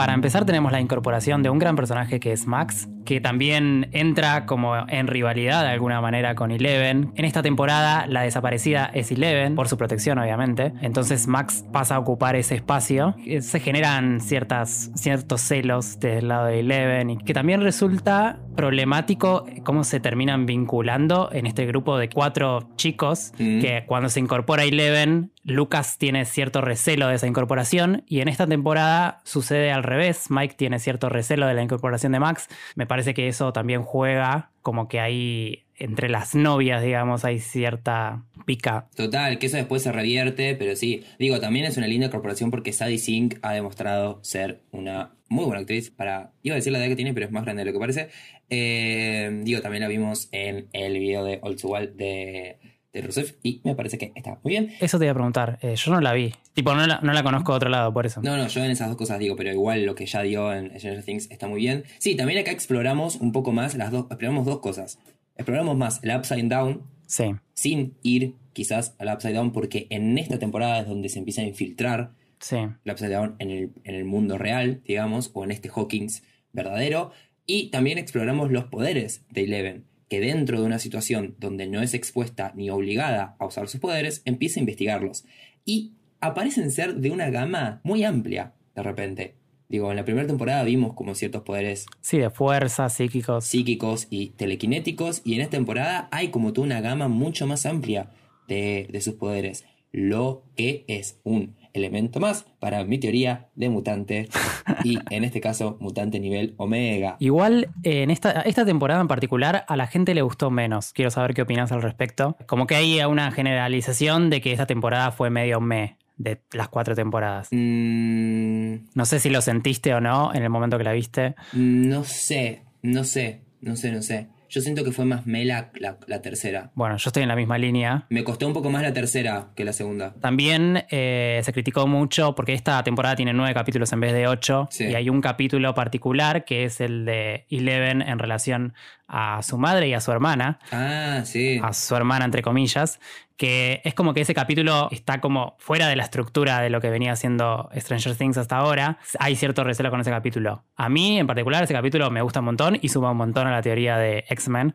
[0.00, 4.46] Para empezar tenemos la incorporación de un gran personaje que es Max, que también entra
[4.46, 7.12] como en rivalidad de alguna manera con Eleven.
[7.16, 10.72] En esta temporada la desaparecida es Eleven, por su protección obviamente.
[10.80, 13.14] Entonces Max pasa a ocupar ese espacio.
[13.26, 18.38] Eh, Se generan ciertas, ciertos celos desde el lado de Eleven y que también resulta
[18.56, 23.60] problemático cómo se terminan vinculando en este grupo de cuatro chicos Mm.
[23.60, 28.46] que cuando se incorpora Eleven, Lucas tiene cierto recelo de esa incorporación y en esta
[28.46, 30.30] temporada sucede al revés.
[30.30, 32.48] Mike tiene cierto recelo de la incorporación de Max.
[32.74, 38.22] Me parece que eso también juega como que hay entre las novias, digamos, hay cierta
[38.44, 38.88] pica.
[38.94, 42.74] Total, que eso después se revierte, pero sí, digo, también es una linda corporación porque
[42.74, 46.88] Sadie Sink ha demostrado ser una muy buena actriz para, iba a decir la edad
[46.88, 48.08] que tiene, pero es más grande de lo que parece.
[48.50, 52.58] Eh, digo, también la vimos en el video de Old Wild de,
[52.92, 54.72] de Rusev y me parece que está muy bien.
[54.80, 55.58] Eso te iba a preguntar.
[55.62, 56.34] eh, yo no la vi.
[56.54, 58.20] Tipo, no la, no la conozco de otro lado, por eso.
[58.22, 60.70] No, no, yo en esas dos cosas digo, pero igual lo que ya dio en
[60.78, 61.84] Stranger Things está muy bien.
[61.98, 64.98] Sí, también acá exploramos un poco más las dos, exploramos dos cosas.
[65.36, 70.38] Exploramos más el Upside Down Sí, sin ir quizás al Upside Down porque en esta
[70.38, 72.56] temporada es donde se empieza a infiltrar sí.
[72.56, 76.22] el Upside Down en el, en el mundo real, digamos, o en este Hawkins
[76.52, 77.10] verdadero.
[77.46, 81.94] Y también exploramos los poderes de Eleven, que dentro de una situación donde no es
[81.94, 85.24] expuesta ni obligada a usar sus poderes, empieza a investigarlos.
[85.64, 89.34] Y aparecen ser de una gama muy amplia, de repente.
[89.68, 93.44] Digo, en la primera temporada vimos como ciertos poderes Sí, de fuerza, psíquicos.
[93.44, 98.10] psíquicos y telequinéticos, y en esta temporada hay como toda una gama mucho más amplia
[98.48, 104.28] de, de sus poderes, lo que es un elemento más para mi teoría de mutante,
[104.84, 107.16] y en este caso mutante nivel omega.
[107.20, 110.92] Igual eh, en esta, esta temporada en particular a la gente le gustó menos.
[110.92, 112.36] Quiero saber qué opinas al respecto.
[112.46, 116.94] Como que hay una generalización de que esta temporada fue medio me de las cuatro
[116.94, 117.48] temporadas.
[117.50, 121.34] Mm, No sé si lo sentiste o no en el momento que la viste.
[121.54, 124.28] no sé, no sé, no sé, no sé.
[124.50, 126.72] Yo siento que fue más mela la, la tercera.
[126.74, 128.06] Bueno, yo estoy en la misma línea.
[128.10, 130.12] Me costó un poco más la tercera que la segunda.
[130.20, 134.66] También eh, se criticó mucho porque esta temporada tiene nueve capítulos en vez de ocho.
[134.72, 134.86] Sí.
[134.86, 138.74] Y hay un capítulo particular que es el de Eleven en relación
[139.06, 140.58] a su madre y a su hermana.
[140.72, 141.60] Ah, sí.
[141.62, 143.00] a su hermana, entre comillas,
[143.40, 146.90] que es como que ese capítulo está como fuera de la estructura de lo que
[146.90, 148.98] venía haciendo Stranger Things hasta ahora.
[149.18, 150.66] Hay cierto recelo con ese capítulo.
[150.76, 153.50] A mí, en particular, ese capítulo me gusta un montón y suma un montón a
[153.50, 154.74] la teoría de X-Men.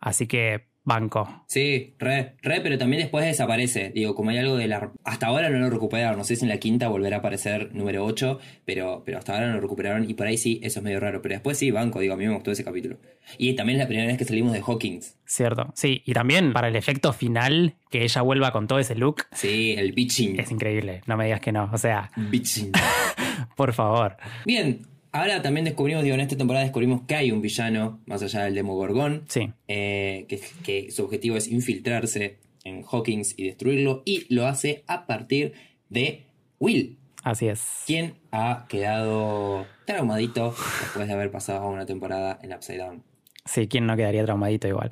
[0.00, 1.42] Así que banco.
[1.48, 3.90] Sí, re, re, pero también después desaparece.
[3.94, 4.90] Digo, como hay algo de la...
[5.04, 6.16] Hasta ahora no lo recuperaron.
[6.16, 9.48] No sé si en la quinta volverá a aparecer número 8, pero, pero hasta ahora
[9.48, 10.08] no lo recuperaron.
[10.08, 11.20] Y por ahí sí, eso es medio raro.
[11.20, 12.00] Pero después sí, banco.
[12.00, 12.96] Digo, a mí me gustó ese capítulo.
[13.36, 15.16] Y también es la primera vez que salimos de Hawkins.
[15.26, 15.72] Cierto.
[15.74, 19.74] Sí, y también para el efecto final, que ella vuelva con todo ese look, Sí,
[19.76, 20.38] el bitching.
[20.38, 21.00] es increíble.
[21.06, 21.68] No me digas que no.
[21.72, 22.70] O sea, Bitching.
[23.56, 24.16] por favor.
[24.44, 24.86] Bien,
[25.20, 28.54] ahora también descubrimos, digo, en esta temporada descubrimos que hay un villano, más allá del
[28.54, 29.24] Demogorgón.
[29.28, 29.50] Sí.
[29.68, 34.02] eh, que, que su objetivo es infiltrarse en Hawkins y destruirlo.
[34.04, 35.52] Y lo hace a partir
[35.88, 36.24] de
[36.58, 36.98] Will.
[37.22, 37.82] Así es.
[37.86, 43.02] quien ha quedado traumadito después de haber pasado una temporada en Upside Down.
[43.44, 44.90] Sí, ¿quién no quedaría traumadito igual?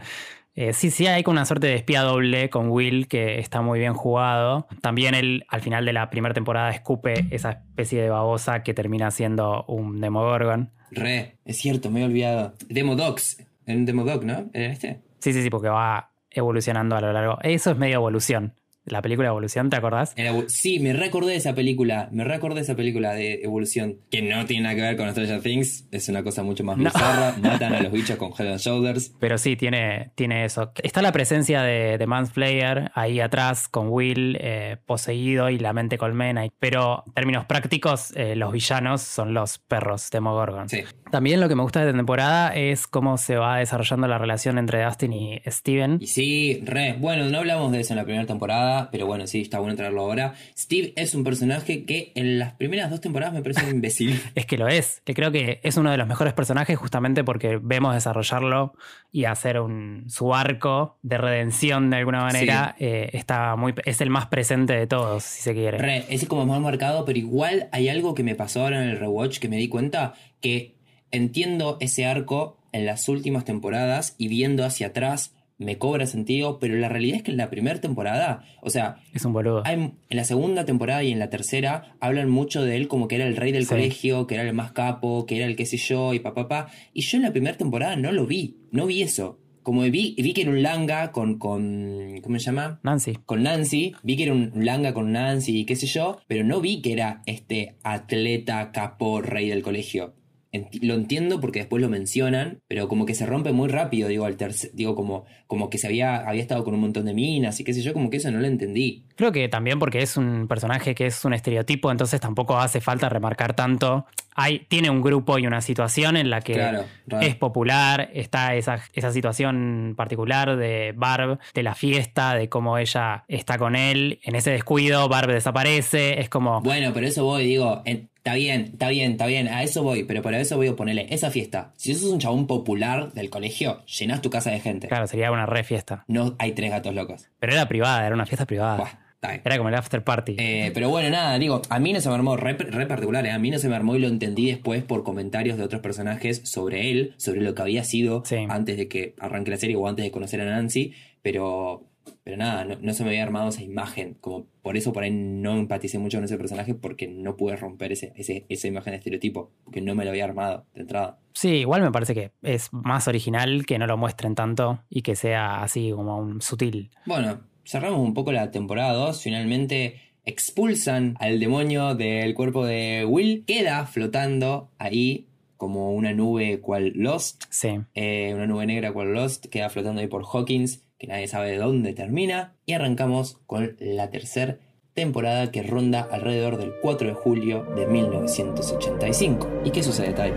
[0.56, 3.94] Eh, sí, sí, hay una suerte de espía doble con Will que está muy bien
[3.94, 4.68] jugado.
[4.80, 9.10] También él, al final de la primera temporada, escupe esa especie de babosa que termina
[9.10, 10.70] siendo un Demogorgon.
[10.92, 12.54] Re, es cierto, me he olvidado.
[12.68, 14.48] Demodogs, en Demodog, ¿no?
[14.52, 15.00] ¿Era este?
[15.18, 17.38] Sí, sí, sí, porque va evolucionando a lo largo.
[17.42, 18.54] Eso es medio evolución.
[18.84, 20.14] La película Evolución, ¿te acordás?
[20.48, 24.44] Sí, me recordé de esa película, me recordé de esa película de Evolución, que no
[24.46, 26.84] tiene nada que ver con Stranger Things, es una cosa mucho más No.
[26.84, 29.12] bizarra, matan a los bichos con Head and Shoulders.
[29.18, 30.72] Pero sí, tiene, tiene eso.
[30.82, 35.98] Está la presencia de, de Mansplayer ahí atrás con Will eh, poseído y la mente
[35.98, 36.44] colmena.
[36.58, 40.68] Pero en términos prácticos, eh, los villanos son los perros de Demogorgon.
[40.68, 40.82] Sí,
[41.14, 44.58] También lo que me gusta de esta temporada es cómo se va desarrollando la relación
[44.58, 45.98] entre Dustin y Steven.
[46.00, 49.42] y sí, re, bueno, no hablamos de eso en la primera temporada, pero bueno, sí,
[49.42, 50.34] está bueno traerlo ahora.
[50.58, 54.20] Steve es un personaje que en las primeras dos temporadas me parece un imbécil.
[54.34, 57.60] Es que lo es, que creo que es uno de los mejores personajes justamente porque
[57.62, 58.72] vemos desarrollarlo
[59.12, 62.74] y hacer un, su arco de redención de alguna manera.
[62.80, 65.78] eh, está muy, es el más presente de todos, si se quiere.
[65.78, 68.90] Re, ese es como más marcado, pero igual hay algo que me pasó ahora en
[68.90, 70.74] el rewatch que me di cuenta que
[71.14, 76.74] entiendo ese arco en las últimas temporadas y viendo hacia atrás me cobra sentido, pero
[76.74, 79.62] la realidad es que en la primera temporada, o sea, Es un boludo.
[79.64, 83.14] hay, en la segunda temporada y en la tercera hablan mucho de él como que
[83.14, 83.68] era el rey del Sí.
[83.70, 86.72] colegio, que era el más capo, que era el qué sé yo y papá, papá.
[86.92, 89.38] Y yo en la primera temporada no lo vi, no vi eso.
[89.62, 92.80] Como vi, vi que era un langa con, con, ¿cómo se llama?
[92.82, 93.14] Nancy.
[93.24, 96.60] con Nancy, vi que era un langa con Nancy y qué sé yo, pero no
[96.60, 100.14] vi que era este atleta capo rey del colegio.
[100.54, 104.24] Enti- lo entiendo porque después lo mencionan, pero como que se rompe muy rápido, digo,
[104.24, 107.58] al tercer, digo como, como que se había, había estado con un montón de minas
[107.58, 109.04] y qué sé yo, como que eso no lo entendí.
[109.16, 113.08] Creo que también porque es un personaje que es un estereotipo, entonces tampoco hace falta
[113.08, 114.06] remarcar tanto.
[114.36, 116.84] Hay, tiene un grupo y una situación en la que Claro,
[117.20, 123.24] es popular, está esa, esa situación particular de Barb, de la fiesta, de cómo ella
[123.28, 124.20] está con él.
[124.24, 126.20] En ese descuido, Barb desaparece.
[126.20, 126.60] Es como.
[126.62, 130.04] Bueno, pero eso voy, digo, en- está bien, está bien, está bien, a eso voy,
[130.04, 131.74] pero para eso voy a ponerle esa fiesta.
[131.76, 134.88] Si sos un chabón popular del colegio, llenás tu casa de gente.
[134.88, 136.04] Claro, sería una re fiesta.
[136.08, 137.28] No hay tres gatos locos.
[137.38, 138.78] Pero era privada, era una fiesta privada.
[138.78, 139.04] Buah.
[139.44, 140.36] Era como el after party.
[140.38, 143.30] Eh, pero bueno, nada, digo, a mí no se me armó, re, re particular, ¿eh?
[143.30, 146.42] a mí no se me armó y lo entendí después por comentarios de otros personajes
[146.44, 148.36] sobre él, sobre lo que había sido Sí.
[148.48, 151.84] antes de que arranque la serie o antes de conocer a Nancy, pero,
[152.22, 155.10] pero nada, no, no se me había armado esa imagen, como por eso por ahí
[155.10, 158.98] no empaticé mucho con ese personaje porque no pude romper ese, ese, esa imagen de
[158.98, 161.18] estereotipo, porque no me lo había armado de entrada.
[161.32, 165.16] Sí, igual me parece que es más original que no lo muestren tanto y que
[165.16, 166.90] sea así como un sutil.
[167.06, 169.20] Bueno, cerramos un poco la temporada 2.
[169.20, 173.44] Finalmente expulsan al demonio del cuerpo de Will.
[173.46, 177.44] Queda flotando ahí como una nube cual Lost.
[177.50, 177.80] Sí.
[177.94, 179.46] eh, una nube negra cual Lost.
[179.46, 182.54] Queda flotando ahí por Hawkins, nadie sabe de dónde termina.
[182.66, 184.58] Y arrancamos con la tercera
[184.94, 189.62] temporada que ronda alrededor del 4 de julio de 1985.
[189.64, 190.32] ¿Y qué sucede, Tai?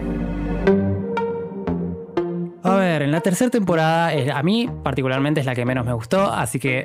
[2.67, 5.93] A ver, en la tercera temporada, eh, a mí particularmente es la que menos me
[5.93, 6.83] gustó, así que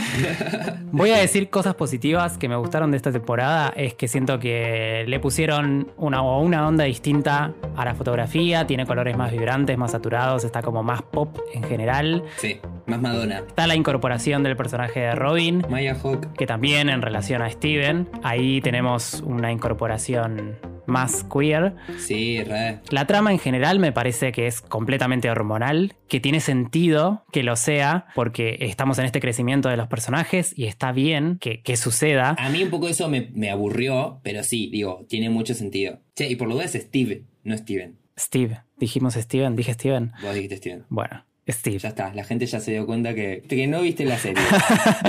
[0.92, 3.72] voy a decir cosas positivas que me gustaron de esta temporada.
[3.76, 9.16] Es que siento que le pusieron una, una onda distinta a la fotografía, tiene colores
[9.16, 12.24] más vibrantes, más saturados, está como más pop en general.
[12.36, 13.38] Sí, más Madonna.
[13.38, 16.32] Está la incorporación del personaje de Robin, Maya Hawk.
[16.34, 21.74] que también en relación a Steven, ahí tenemos una incorporación más queer.
[21.98, 22.80] Sí, re.
[22.90, 27.56] La trama en general me parece que es completamente hormonal, que tiene sentido que lo
[27.56, 32.36] sea, porque estamos en este crecimiento de los personajes y está bien que, que suceda.
[32.38, 36.00] A mí un poco eso me, me aburrió, pero sí, digo, tiene mucho sentido.
[36.14, 37.98] Che, y por lo es Steve, no Steven.
[38.18, 40.12] Steve, dijimos Steven, dije Steven.
[40.22, 40.84] Vos dijiste Steven.
[40.88, 41.78] Bueno, Steve.
[41.78, 44.42] Ya está, la gente ya se dio cuenta que, que no viste la serie.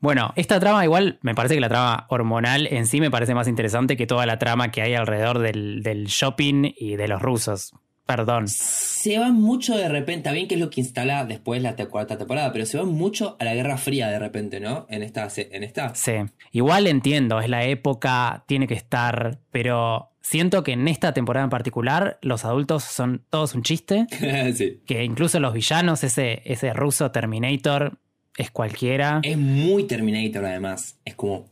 [0.00, 3.48] Bueno, esta trama igual me parece que la trama hormonal en sí me parece más
[3.48, 7.72] interesante que toda la trama que hay alrededor del, del shopping y de los rusos.
[8.06, 8.48] Perdón.
[8.48, 11.86] se va mucho de repente, está bien que es lo que instala después la te-
[11.86, 14.84] cuarta temporada, pero se va mucho a la Guerra Fría de repente, ¿no?
[14.90, 15.26] En esta.
[15.38, 15.94] En esta.
[15.94, 16.12] Sí.
[16.52, 21.50] Igual entiendo, es la época, tiene que estar, pero siento que en esta temporada en
[21.50, 24.06] particular los adultos son todos un chiste,
[24.54, 24.80] sí.
[24.86, 27.98] que incluso los villanos, ese, ese ruso Terminator
[28.36, 29.20] es cualquiera.
[29.22, 30.98] Es muy Terminator además.
[31.04, 31.46] Es como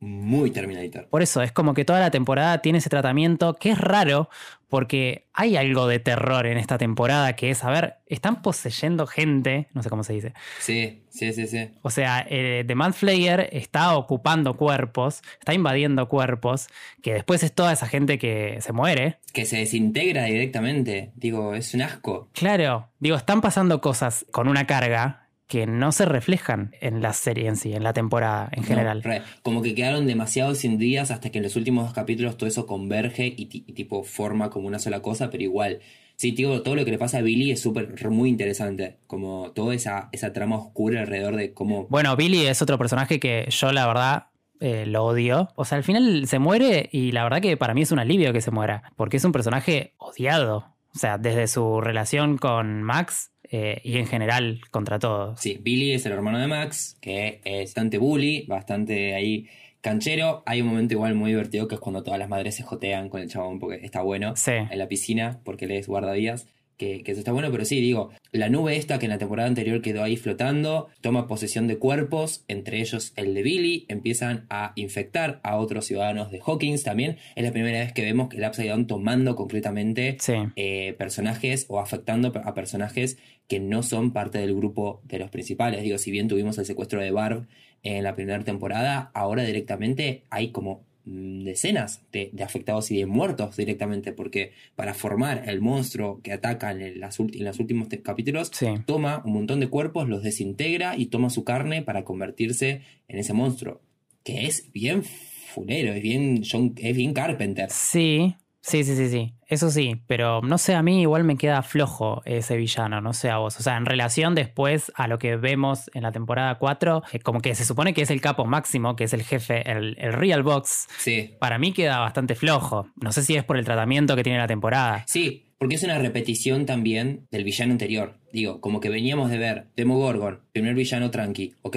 [0.00, 1.06] muy Terminator.
[1.08, 4.28] Por eso, es como que toda la temporada tiene ese tratamiento que es raro
[4.68, 9.68] porque hay algo de terror en esta temporada que es, a ver, están poseyendo gente,
[9.72, 10.34] no sé cómo se dice.
[10.58, 11.70] Sí, sí, sí, sí.
[11.82, 16.66] O sea, eh, The Mad Flayer está ocupando cuerpos, está invadiendo cuerpos,
[17.02, 19.18] que después es toda esa gente que se muere.
[19.32, 21.12] Que se desintegra directamente.
[21.14, 22.28] Digo, es un asco.
[22.32, 25.23] Claro, digo, están pasando cosas con una carga
[25.54, 29.02] que no se reflejan en la serie en sí, en la temporada en No, general.
[29.02, 29.22] re.
[29.42, 32.66] como que quedaron demasiado sin días hasta que en los últimos dos capítulos todo eso
[32.66, 35.78] converge y, ti- y tipo forma como una sola cosa, pero igual
[36.16, 38.98] Sí, digo, todo lo que le pasa a Billy es súper, muy interesante.
[39.08, 41.88] Como toda esa, esa trama oscura alrededor de cómo.
[41.88, 44.26] Bueno, Billy es otro personaje que yo, la verdad,
[44.60, 45.48] eh, lo odio.
[45.56, 48.32] O sea, al final se muere y la verdad que para mí es un alivio
[48.32, 50.73] que se muera, porque es un personaje odiado.
[50.94, 55.40] O sea, desde su relación con Max eh, y en general contra todos.
[55.40, 59.48] Sí, Billy es el hermano de Max, que es bastante bully, bastante ahí
[59.80, 60.42] canchero.
[60.46, 63.20] Hay un momento igual muy divertido que es cuando todas las madres se jotean con
[63.20, 66.46] el chabón porque está bueno en la piscina porque le es guardadías.
[66.76, 69.48] Que, que, eso está bueno, pero sí, digo, la nube esta que en la temporada
[69.48, 74.72] anterior quedó ahí flotando, toma posesión de cuerpos, entre ellos el de Billy, empiezan a
[74.74, 77.18] infectar a otros ciudadanos de Hawkins también.
[77.36, 80.16] Es la primera vez que vemos que el Upside Down tomando concretamente
[80.56, 85.82] eh, personajes o afectando a personajes que no son parte del grupo de los principales.
[85.82, 87.46] Digo, si bien tuvimos el secuestro de Barb
[87.82, 94.12] en la primera temporada, ahora directamente hay como decenas de, afectados y de muertos directamente,
[94.12, 98.50] porque para formar el monstruo que ataca en, las en los últimos capítulos,
[98.86, 103.32] toma un montón de cuerpos, los desintegra y toma su carne para convertirse en ese
[103.32, 103.80] monstruo,
[104.22, 106.42] que es bien fulero, es bien,
[106.76, 107.70] es bien Carpenter.
[107.70, 108.34] Sí,
[108.66, 109.34] Sí, sí, sí, sí.
[109.46, 113.28] Eso sí, pero no sé, a mí igual me queda flojo ese villano, no sé
[113.28, 113.58] a vos.
[113.60, 117.40] O sea, en relación después a lo que vemos en la temporada 4, eh, como
[117.40, 120.88] que se supone que es el capo máximo, que es el jefe, el, Real Box.
[120.96, 121.34] Sí.
[121.38, 122.88] Para mí queda bastante flojo.
[122.96, 125.04] No sé si es por el tratamiento que tiene la temporada.
[125.06, 128.18] Sí, porque es una repetición también del villano anterior.
[128.32, 131.76] Digo, como que veníamos de ver Demogorgon, primer villano tranqui, ok.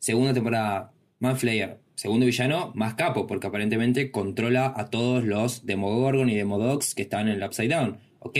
[0.00, 0.92] Segunda temporada,
[1.24, 7.02] Manflayer, segundo villano, más capo, porque aparentemente controla a todos los Demogorgon y Demodogs que
[7.02, 7.98] están en el Upside Down.
[8.20, 8.38] Ok.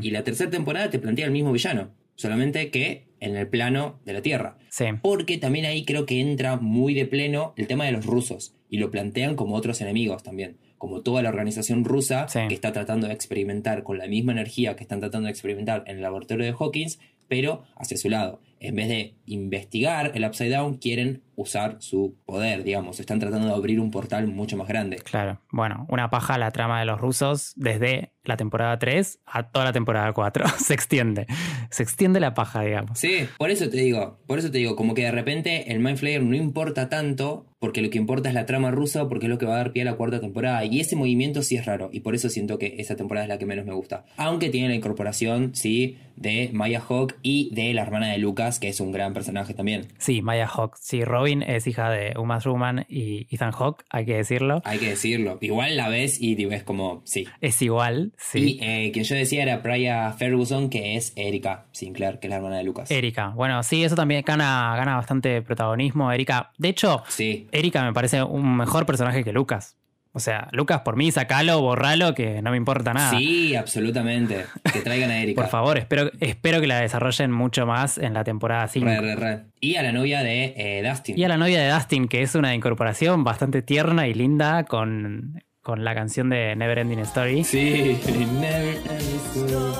[0.00, 4.12] Y la tercera temporada te plantea el mismo villano, solamente que en el plano de
[4.12, 4.58] la Tierra.
[4.70, 4.84] Sí.
[5.02, 8.78] Porque también ahí creo que entra muy de pleno el tema de los rusos y
[8.78, 10.58] lo plantean como otros enemigos también.
[10.76, 14.84] Como toda la organización rusa que está tratando de experimentar con la misma energía que
[14.84, 18.40] están tratando de experimentar en el laboratorio de Hawkins, pero hacia su lado.
[18.60, 22.98] En vez de investigar el Upside Down, quieren usar su poder, digamos.
[22.98, 24.96] Están tratando de abrir un portal mucho más grande.
[24.96, 25.40] Claro.
[25.52, 29.72] Bueno, una paja la trama de los rusos desde la temporada 3 a toda la
[29.72, 30.44] temporada 4.
[30.58, 31.26] Se extiende.
[31.70, 32.98] Se extiende la paja, digamos.
[32.98, 35.98] Sí, por eso te digo, por eso te digo, como que de repente el Mind
[35.98, 39.38] Flayer no importa tanto, porque lo que importa es la trama rusa, porque es lo
[39.38, 40.64] que va a dar pie a la cuarta temporada.
[40.64, 43.38] Y ese movimiento sí es raro, y por eso siento que esa temporada es la
[43.38, 44.04] que menos me gusta.
[44.16, 48.68] Aunque tiene la incorporación, sí, de Maya Hawk y de la hermana de Lucas, que
[48.68, 49.86] es un gran personaje también.
[49.98, 50.76] Sí, Maya Hawk.
[50.80, 54.62] Sí, Robin es hija de Uma Thurman y Ethan Hawke, hay que decirlo.
[54.64, 55.38] Hay que decirlo.
[55.40, 57.26] Igual la ves y ves como, sí.
[57.40, 58.58] Es igual, sí.
[58.58, 62.36] Y eh, quien yo decía era Priya Ferguson, que es Erika Sinclair, que es la
[62.36, 62.90] hermana de Lucas.
[62.90, 66.12] Erika, bueno, sí, eso también gana, gana bastante protagonismo.
[66.12, 67.48] Erika, de hecho, sí.
[67.52, 69.77] Erika me parece un mejor personaje que Lucas.
[70.12, 73.10] O sea, Lucas, por mí, sacalo, borralo, que no me importa nada.
[73.16, 74.46] Sí, absolutamente.
[74.72, 75.42] Que traigan a Erika.
[75.42, 78.86] por favor, espero, espero que la desarrollen mucho más en la temporada 5.
[78.86, 79.44] Re, re, re.
[79.60, 81.18] Y a la novia de eh, Dustin.
[81.18, 85.42] Y a la novia de Dustin, que es una incorporación bastante tierna y linda con,
[85.62, 87.44] con la canción de Never Ending Story.
[87.44, 87.98] Sí,
[88.40, 89.74] Never Ending Story.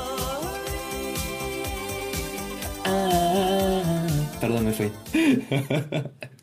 [2.84, 4.06] Ah.
[4.40, 4.90] perdón, me fui.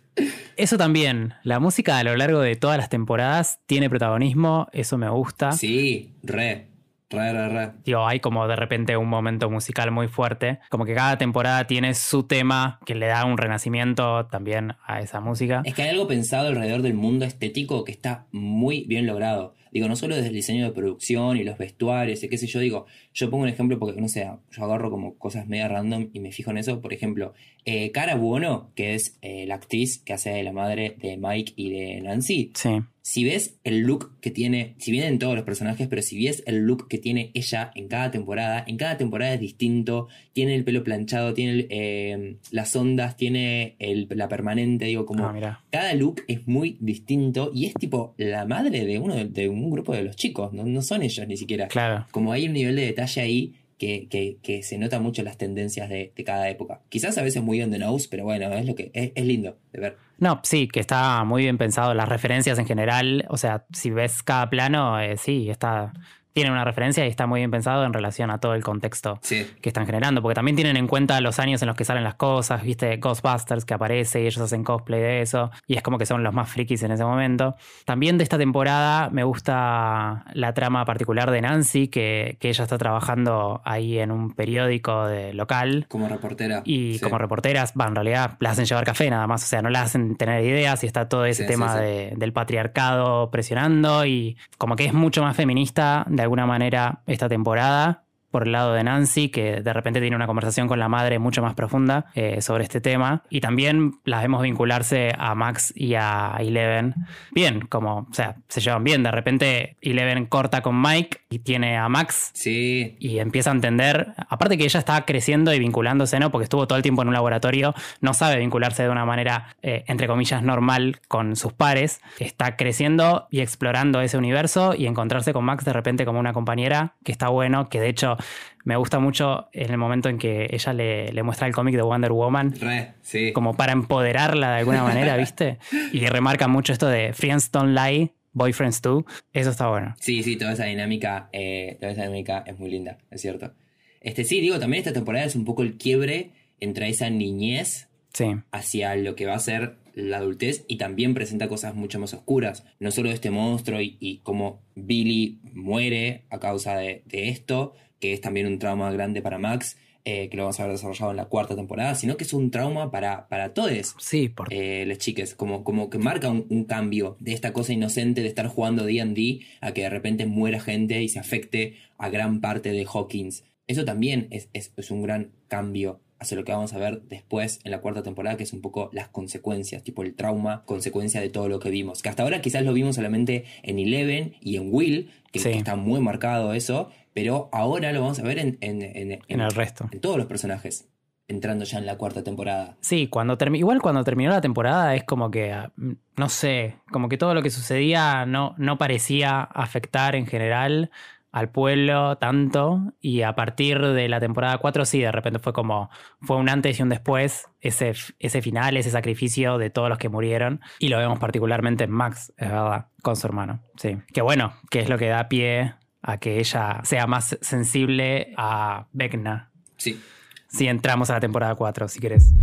[0.58, 5.10] Eso también, la música a lo largo de todas las temporadas tiene protagonismo, eso me
[5.10, 5.52] gusta.
[5.52, 6.68] Sí, re.
[7.10, 7.72] Re, re, re.
[7.86, 10.60] Digo, hay como de repente un momento musical muy fuerte.
[10.70, 15.20] Como que cada temporada tiene su tema que le da un renacimiento también a esa
[15.20, 15.62] música.
[15.66, 19.54] Es que hay algo pensado alrededor del mundo estético que está muy bien logrado.
[19.72, 22.60] Digo, no solo desde el diseño de producción y los vestuarios y qué sé yo,
[22.60, 22.86] digo,
[23.16, 26.34] yo pongo un ejemplo porque, no sé, yo agarro como cosas media random y me
[26.34, 26.82] fijo en eso.
[26.82, 30.98] Por ejemplo, eh, Cara Buono, que es eh, la actriz que hace de la madre
[31.00, 32.52] de Mike y de Nancy.
[32.54, 36.42] Sí si ves el look que tiene, si vienen todos los personajes, pero si ves
[36.48, 40.64] el look que tiene ella en cada temporada, en cada temporada es distinto, tiene el
[40.64, 43.76] pelo planchado, tiene eh, las ondas, tiene
[44.10, 48.86] la permanente, digo, como ah, cada look es muy distinto y es tipo la madre
[48.86, 51.68] de uno de, un grupo de los chicos, no, son ellos ni siquiera.
[51.68, 52.08] Claro.
[52.10, 56.12] Como hay un nivel de detalle ahí que, que, se nota mucho las tendencias de,
[56.26, 56.82] cada época.
[56.90, 59.80] Quizás a veces muy on the nose, pero bueno, es lo que es lindo de
[59.80, 59.98] ver.
[60.18, 61.94] No, sí, que está muy bien pensado.
[61.94, 65.94] Las referencias en general, o sea, si ves cada plano, eh, sí, está,
[66.36, 69.70] tiene una referencia y está muy bien pensado en relación a todo el contexto que
[69.70, 72.62] están generando, porque también tienen en cuenta los años en los que salen las cosas,
[72.62, 76.24] viste, Ghostbusters que aparece y ellos hacen cosplay de eso, y es como que son
[76.24, 77.56] los más frikis en ese momento.
[77.86, 83.62] También de esta temporada me gusta la trama particular de Nancy, que, ella está trabajando
[83.64, 85.86] ahí en un periódico de local.
[85.88, 86.62] Como reportera.
[86.66, 89.70] Y como reporteras, va, en realidad la hacen llevar café nada más, o sea, no
[89.70, 94.84] la hacen tener ideas y está todo ese tema del patriarcado presionando y como que
[94.84, 98.05] es mucho más feminista de alguna manera esta temporada,
[98.36, 101.42] por el lado de Nancy, que de repente tiene una conversación con la madre mucho
[101.42, 103.24] más profunda eh, sobre este tema.
[103.30, 106.96] Y también las vemos vincularse a Max y a Eleven.
[107.32, 109.04] Bien, como, o sea, se llevan bien.
[109.04, 112.32] De repente Eleven corta con Mike y tiene a Max.
[112.34, 112.98] Sí.
[113.00, 116.30] Y empieza a entender, aparte que ella está creciendo y vinculándose, ¿no?
[116.30, 119.86] Porque estuvo todo el tiempo en un laboratorio, no sabe vincularse de una manera, eh,
[119.88, 122.02] entre comillas, normal con sus pares.
[122.20, 126.96] Está creciendo y explorando ese universo y encontrarse con Max de repente como una compañera,
[127.06, 128.18] que está bueno, que de hecho
[128.64, 131.82] me gusta mucho en el momento en que ella le, le muestra el cómic de
[131.84, 132.54] Wonder Woman.
[132.60, 133.32] Re, sí.
[133.34, 135.60] Como para empoderarla de alguna manera, ¿viste?
[135.94, 139.06] Y remarca mucho esto de Friends Don't Lie, Boyfriends Too.
[139.34, 139.96] Eso está bueno.
[140.00, 143.54] Sí, sí, toda esa dinámica, eh, toda esa dinámica es muy linda, es cierto.
[144.02, 148.28] Este, sí, digo, también esta temporada es un poco el quiebre entre esa niñez Sí.
[148.52, 152.66] hacia lo que va a ser la adultez y también presenta cosas mucho más oscuras.
[152.80, 158.14] No solo este monstruo y, y cómo Billy muere a causa de, de esto, que
[158.14, 159.78] es también un trauma grande para Max,
[160.08, 162.52] eh, que lo vamos a ver desarrollado en la cuarta temporada, sino que es un
[162.52, 163.96] trauma para, para todos.
[163.98, 164.54] Sí, por...
[164.54, 168.28] Eh, las chicas, como, como que marca un, un cambio de esta cosa inocente de
[168.28, 172.72] estar jugando D&D a que de repente muera gente y se afecte a gran parte
[172.72, 173.44] de Hawkins.
[173.68, 177.60] Eso también es, es, es un gran cambio hacia lo que vamos a ver después
[177.64, 181.30] en la cuarta temporada, que es un poco las consecuencias, tipo el trauma, consecuencia de
[181.30, 182.04] todo lo que vimos.
[182.04, 185.50] Que hasta ahora quizás lo vimos solamente en Eleven y en Will, que, Sí.
[185.50, 189.40] que está muy marcado eso, pero ahora lo vamos a ver en, en, en- en
[189.40, 189.88] el resto.
[189.92, 190.90] en todos los personajes,
[191.30, 192.76] entrando ya en la cuarta temporada.
[192.82, 197.08] Sí, cuando igual cuando terminó la temporada es como que, ah, mm, no sé, como
[197.10, 200.92] que todo lo que sucedía no, no parecía afectar en general
[201.32, 205.90] al pueblo tanto y a partir de la temporada 4 sí, de repente fue como,
[206.22, 210.08] fue un antes y un después, ese, ese final, ese sacrificio de todos los que
[210.10, 213.98] murieron y lo vemos particularmente en Max, es verdad, con su hermano, sí.
[214.14, 215.74] Que bueno, que es lo que da pie
[216.06, 219.52] a que ella sea más sensible a Vecna.
[219.78, 220.00] Sí.
[220.48, 222.34] Si entramos a la temporada 4, si querés.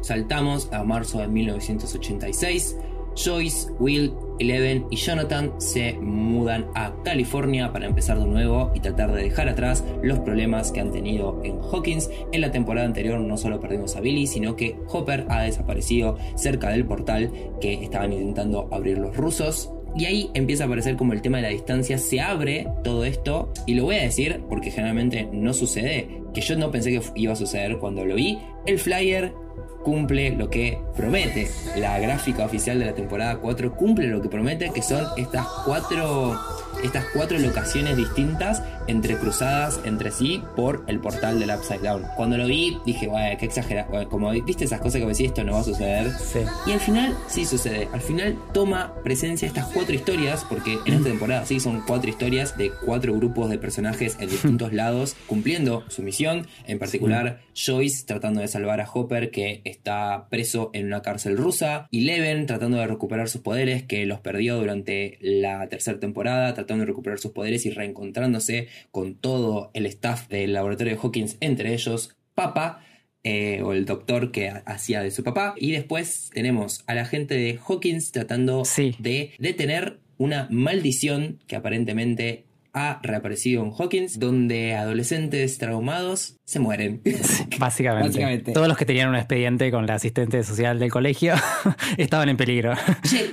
[0.00, 2.76] Saltamos a marzo de 1986.
[3.14, 9.12] Joyce, Will, Eleven y Jonathan se mudan a California para empezar de nuevo y tratar
[9.12, 12.10] de dejar atrás los problemas que han tenido en Hawkins.
[12.32, 16.70] En la temporada anterior no solo perdimos a Billy, sino que Hopper ha desaparecido cerca
[16.70, 19.70] del portal que estaban intentando abrir los rusos.
[19.96, 23.52] Y ahí empieza a aparecer como el tema de la distancia, se abre todo esto,
[23.66, 27.32] y lo voy a decir porque generalmente no sucede, que yo no pensé que iba
[27.32, 28.38] a suceder cuando lo vi.
[28.66, 29.34] El flyer
[29.82, 31.50] cumple lo que promete.
[31.76, 36.38] La gráfica oficial de la temporada 4 cumple lo que promete, que son estas cuatro,
[36.84, 42.04] estas cuatro locaciones distintas entrecruzadas entre sí por el portal del Upside Down.
[42.16, 44.08] Cuando lo vi, dije, "Bueno, qué exagerado.
[44.08, 46.10] Como viste esas cosas que me decís, esto no va a suceder.
[46.12, 46.40] Sí.
[46.66, 47.88] Y al final sí sucede.
[47.92, 52.56] Al final toma presencia estas cuatro historias, porque en esta temporada sí son cuatro historias
[52.56, 56.46] de cuatro grupos de personajes en distintos lados cumpliendo su misión.
[56.66, 61.86] En particular, Joyce tratando de salvar a Hopper, que está preso en una cárcel rusa.
[61.90, 66.82] Y Leven tratando de recuperar sus poderes, que los perdió durante la tercera temporada, tratando
[66.82, 71.72] de recuperar sus poderes y reencontrándose con todo el staff del laboratorio de Hawkins, entre
[71.74, 72.84] ellos Papa
[73.24, 75.54] eh, o el doctor que ha- hacía de su papá.
[75.56, 78.96] Y después tenemos a la gente de Hawkins tratando Sí.
[78.98, 82.44] de detener una maldición que aparentemente
[82.74, 87.02] ha reaparecido en Hawkins, donde adolescentes traumados se mueren.
[87.58, 88.08] Básicamente.
[88.08, 88.52] Básicamente.
[88.52, 91.34] Todos los que tenían un expediente con la asistente social del colegio
[91.98, 92.74] estaban en peligro.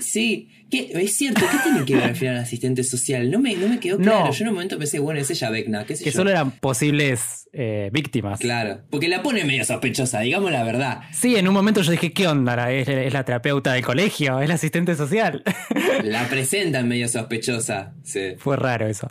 [0.02, 0.92] Sí, ¿qué?
[0.94, 3.30] es cierto, ¿qué tiene que ver al final el asistente social?
[3.32, 4.04] No me, no me quedó No.
[4.04, 4.32] claro.
[4.32, 6.18] Yo en un momento pensé, bueno, es ella Vecna, qué sé que yo.
[6.18, 8.40] solo eran posibles eh, víctimas.
[8.40, 11.02] Claro, porque la pone medio sospechosa, digamos la verdad.
[11.12, 12.72] Sí, en un momento yo dije, ¿qué onda?
[12.72, 14.40] ¿Es, es la terapeuta del colegio?
[14.40, 15.44] ¿Es la asistente social?
[16.04, 17.94] La presentan medio sospechosa.
[18.04, 18.36] Sí.
[18.38, 19.08] Fue raro eso.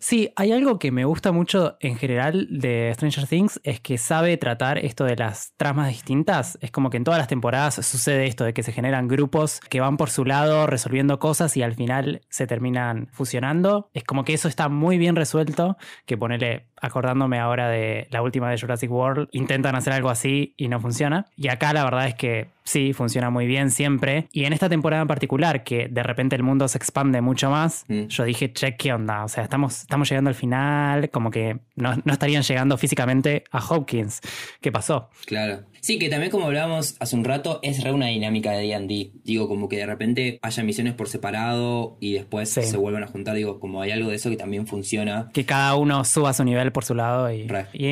[0.00, 4.36] Sí, hay algo que me gusta mucho en general de Stranger Things, es que sabe
[4.36, 6.58] tratar esto de las tramas distintas.
[6.60, 9.80] Es como que en todas las temporadas sucede esto de que se generan grupos que
[9.80, 13.90] van por su lado resolviendo cosas y al final se terminan fusionando.
[13.94, 15.76] Es como que eso está muy bien resuelto,
[16.06, 20.68] que ponele, acordándome ahora de la última de Jurassic World, intentan hacer algo así y
[20.68, 21.26] no funciona.
[21.36, 24.26] Y acá la verdad es que sí, funciona muy bien siempre.
[24.32, 27.84] Y en esta temporada en particular, que de repente el mundo se expande mucho más,
[27.88, 28.06] Mm.
[28.06, 29.24] yo dije, che, ¿qué onda?
[29.24, 33.58] O sea, estamos, estamos llegando al final, como que no, no estarían llegando físicamente a
[33.58, 34.20] Hawkins.
[34.62, 35.10] ¿Qué pasó?
[35.26, 35.60] Claro.
[35.80, 39.12] Sí, que también como hablábamos hace un rato, es re una dinámica de D&D.
[39.22, 42.62] Digo, como que de repente haya misiones por separado y después Sí.
[42.62, 43.34] se vuelvan a juntar.
[43.36, 45.28] Digo, como hay algo de eso que también funciona.
[45.34, 47.46] Que cada uno suba su nivel por su lado y,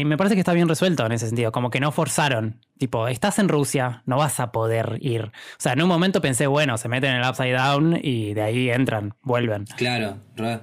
[0.05, 3.38] me parece que está bien resuelto en ese sentido, como que no forzaron Tipo, estás
[3.38, 5.26] en Rusia, no vas a poder ir.
[5.26, 8.42] O sea, en un momento pensé, bueno, se meten en el Upside Down y de
[8.42, 9.66] ahí entran, vuelven.
[9.76, 10.16] Claro,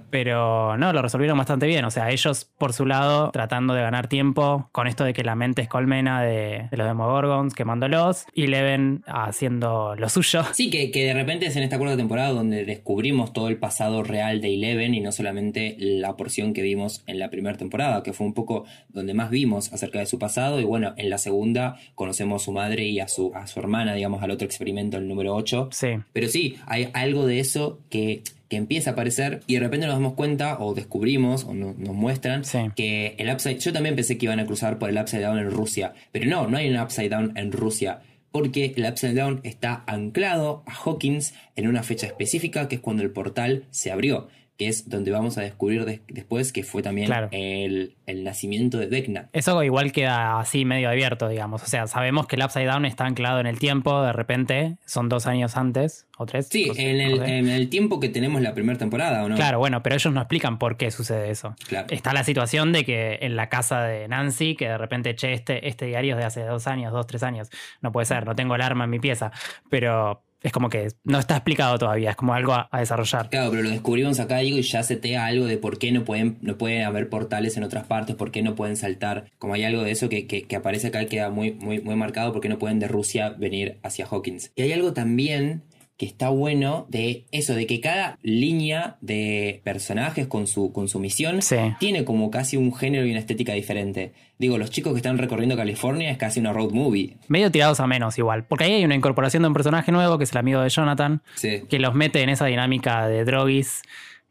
[0.09, 1.85] Pero no, lo resolvieron bastante bien.
[1.85, 5.35] O sea, ellos por su lado tratando de ganar tiempo con esto de que la
[5.35, 10.43] mente es colmena de, los Demogorgons, quemándolos, y Leven haciendo lo suyo.
[10.53, 14.03] Sí, que, que de repente es en esta cuarta temporada donde descubrimos todo el pasado
[14.03, 18.13] real de Eleven y no solamente la porción que vimos en la primera temporada, que
[18.13, 20.59] fue un poco donde más vimos acerca de su pasado.
[20.59, 23.93] Y bueno, en la segunda, conocemos a su madre y a su, a su hermana,
[23.93, 25.67] digamos, al otro experimento, el número 8.
[25.73, 25.97] Sí.
[26.13, 29.95] Pero sí, hay algo de eso que, que empieza a aparecer y de repente nos
[29.95, 32.43] damos cuenta o descubrimos o nos muestran
[32.73, 33.59] que el Upside...
[33.59, 36.47] Yo también pensé que iban a cruzar por el Upside Down en Rusia, pero no,
[36.47, 37.99] no hay un Upside Down en Rusia
[38.31, 43.03] porque el Upside Down está anclado a Hawkins en una fecha específica que es cuando
[43.03, 44.29] el portal se abrió
[44.59, 47.95] que es donde vamos a descubrir después que fue también el,
[48.25, 49.29] nacimiento de Vecna.
[49.31, 51.63] Eso igual queda así medio abierto, digamos.
[51.63, 55.07] O sea, sabemos que el Upside Down está anclado en el tiempo, de repente, son
[55.07, 56.49] dos años antes, o tres.
[56.51, 56.99] Sí, en,
[57.47, 59.35] el, tiempo que tenemos la primera temporada, ¿o no?
[59.37, 61.55] Claro, bueno, pero ellos no explican por qué sucede eso.
[61.89, 65.69] Está la situación de que en la casa de Nancy, que de repente, che, este,
[65.69, 67.49] este diario es de hace dos años, dos, tres años.
[67.81, 69.31] No puede ser, no tengo el arma en mi pieza.
[69.69, 73.29] Pero es como que no está explicado todavía, es como algo a, desarrollar.
[73.29, 76.05] Claro, pero lo descubrimos acá, digo, y ya se te algo de por qué no
[76.05, 79.25] pueden, no pueden haber portales en otras partes, por qué no pueden saltar.
[79.37, 82.31] Como hay algo de eso que, que, aparece acá y queda muy, muy, muy marcado,
[82.31, 84.51] por qué no pueden de Rusia venir hacia Hawkins.
[84.55, 85.63] Y hay algo también
[85.99, 90.97] que está bueno de eso, de que cada línea de personajes con su, con su
[90.97, 91.41] misión
[91.77, 94.13] tiene como casi un género y una estética diferente.
[94.37, 97.17] Digo, los chicos que están recorriendo California es casi una road movie.
[97.27, 100.23] Medio tirados a menos igual, porque ahí hay una incorporación de un personaje nuevo que
[100.23, 103.81] es el amigo de Jonathan, que los mete en esa dinámica de droguis,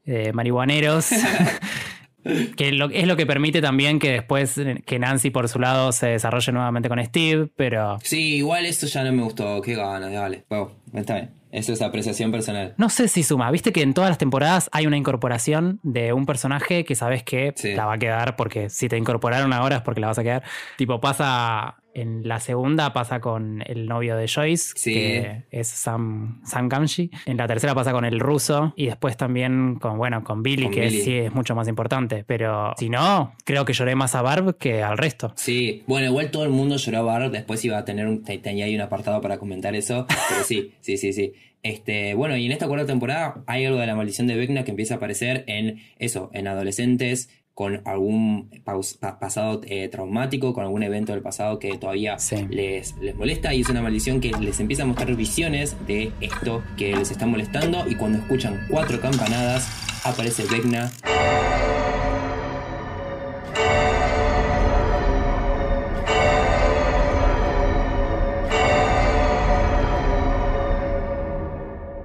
[0.07, 1.11] de marihuaneros.
[2.57, 6.51] que es lo que permite también que después que Nancy por su lado se desarrolle
[6.51, 7.99] nuevamente con Steve, pero...
[8.03, 11.38] Sí, igual esto ya no me gustó, qué ganas, dale, bueno, está bien.
[11.51, 12.75] Eso es apreciación personal.
[12.77, 13.51] No sé si suma.
[13.51, 17.55] Viste que en todas las temporadas hay una incorporación de un personaje que sabes que
[17.75, 20.43] la va a quedar porque si te incorporaron ahora es porque la vas a quedar.
[20.77, 26.69] Tipo, pasa en la segunda pasa con el novio de Joyce, que es Sam, Sam
[26.69, 27.11] Gamshi.
[27.27, 28.73] En la tercera pasa con el ruso.
[28.77, 32.25] Y después también con, bueno, con Billy, que sí es mucho más importante.
[32.27, 35.33] Pero si no, creo que lloré más a Barb que al resto.
[35.37, 37.31] Sí, bueno, igual todo el mundo lloró a Barb.
[37.31, 40.07] Después iba a tener un, tenía ahí un apartado para comentar eso.
[40.09, 41.33] Pero sí, sí, sí, sí.
[41.63, 44.71] Este, bueno, y en esta cuarta temporada hay algo de la maldición de Vecna que
[44.71, 48.51] empieza a aparecer en eso, en adolescentes con algún
[49.19, 52.17] pasado eh, traumático, con algún evento del pasado que todavía
[52.51, 56.63] les, les molesta y es una maldición que les empieza a mostrar visiones de esto
[56.77, 59.69] que les está molestando y cuando escuchan cuatro campanadas
[60.05, 60.93] aparece Vecna.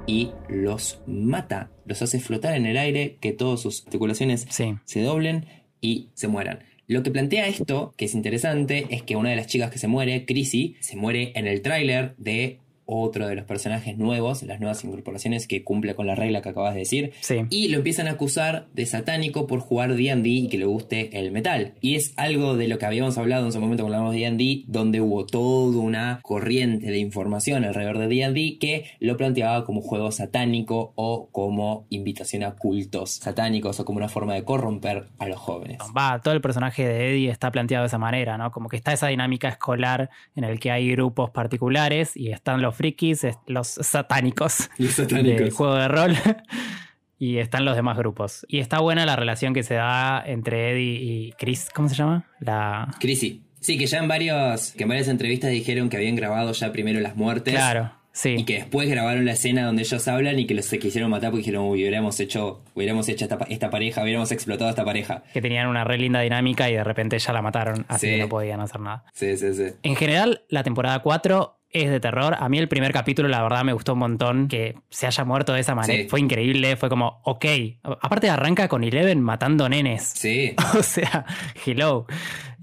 [0.06, 5.46] Y los mata, los hace flotar en el aire, que todas sus articulaciones se doblen
[5.82, 6.60] y se mueran.
[6.88, 9.88] Lo que plantea esto, que es interesante, es que una de las chicas que se
[9.88, 14.84] muere, Chrissy, se muere en el tráiler de otro de los personajes nuevos, las nuevas
[14.84, 17.14] incorporaciones que cumple con la regla que acabas de decir.
[17.50, 21.32] Y lo empiezan a acusar de satánico por jugar D&D y que le guste el
[21.32, 21.74] metal.
[21.82, 24.64] Y es algo de lo que habíamos hablado en su momento cuando hablamos de D&D,
[24.68, 30.12] donde hubo toda una corriente de información alrededor de D&D que lo planteaba como juego
[30.12, 35.38] satánico o como invitación a cultos satánicos o como una forma de corromper a los
[35.38, 35.80] jóvenes.
[35.96, 38.52] Va, todo el personaje de Eddie está planteado de esa manera, ¿no?
[38.52, 42.73] Como que está esa dinámica escolar en el que hay grupos particulares y están los
[42.74, 46.16] frikis, los satánicos, del juego de rol.
[47.24, 48.46] y están los demás grupos.
[48.50, 52.26] Y está buena la relación que se da entre Eddie y Chris, ¿cómo se llama?
[52.40, 52.94] La...
[53.00, 53.44] Chrissy.
[53.62, 57.00] Sí, que ya en varios, que en varias entrevistas dijeron que habían grabado ya primero
[57.00, 57.54] las muertes.
[57.54, 57.94] Claro.
[58.12, 58.36] Sí.
[58.38, 61.32] Y que después grabaron la escena donde ellos hablan y que los se quisieron matar
[61.32, 65.24] porque dijeron, uy, hubiéramos hecho, hubiéramos hecho esta, pareja, hubiéramos explotado esta pareja.
[65.34, 68.28] Que tenían una re linda dinámica y de repente ya la mataron, así que no
[68.28, 69.06] podían hacer nada.
[69.14, 69.68] Sí, sí, sí.
[69.82, 72.36] En general, la temporada 4 es de terror.
[72.40, 75.54] A mí el primer capítulo, la verdad, me gustó un montón que se haya muerto
[75.54, 76.08] de esa manera.
[76.08, 77.46] Fue increíble, fue como, ok.
[77.84, 80.04] Aparte arranca con Eleven matando nenes.
[80.04, 80.56] Sí.
[80.78, 81.26] o sea,
[81.66, 82.06] hello.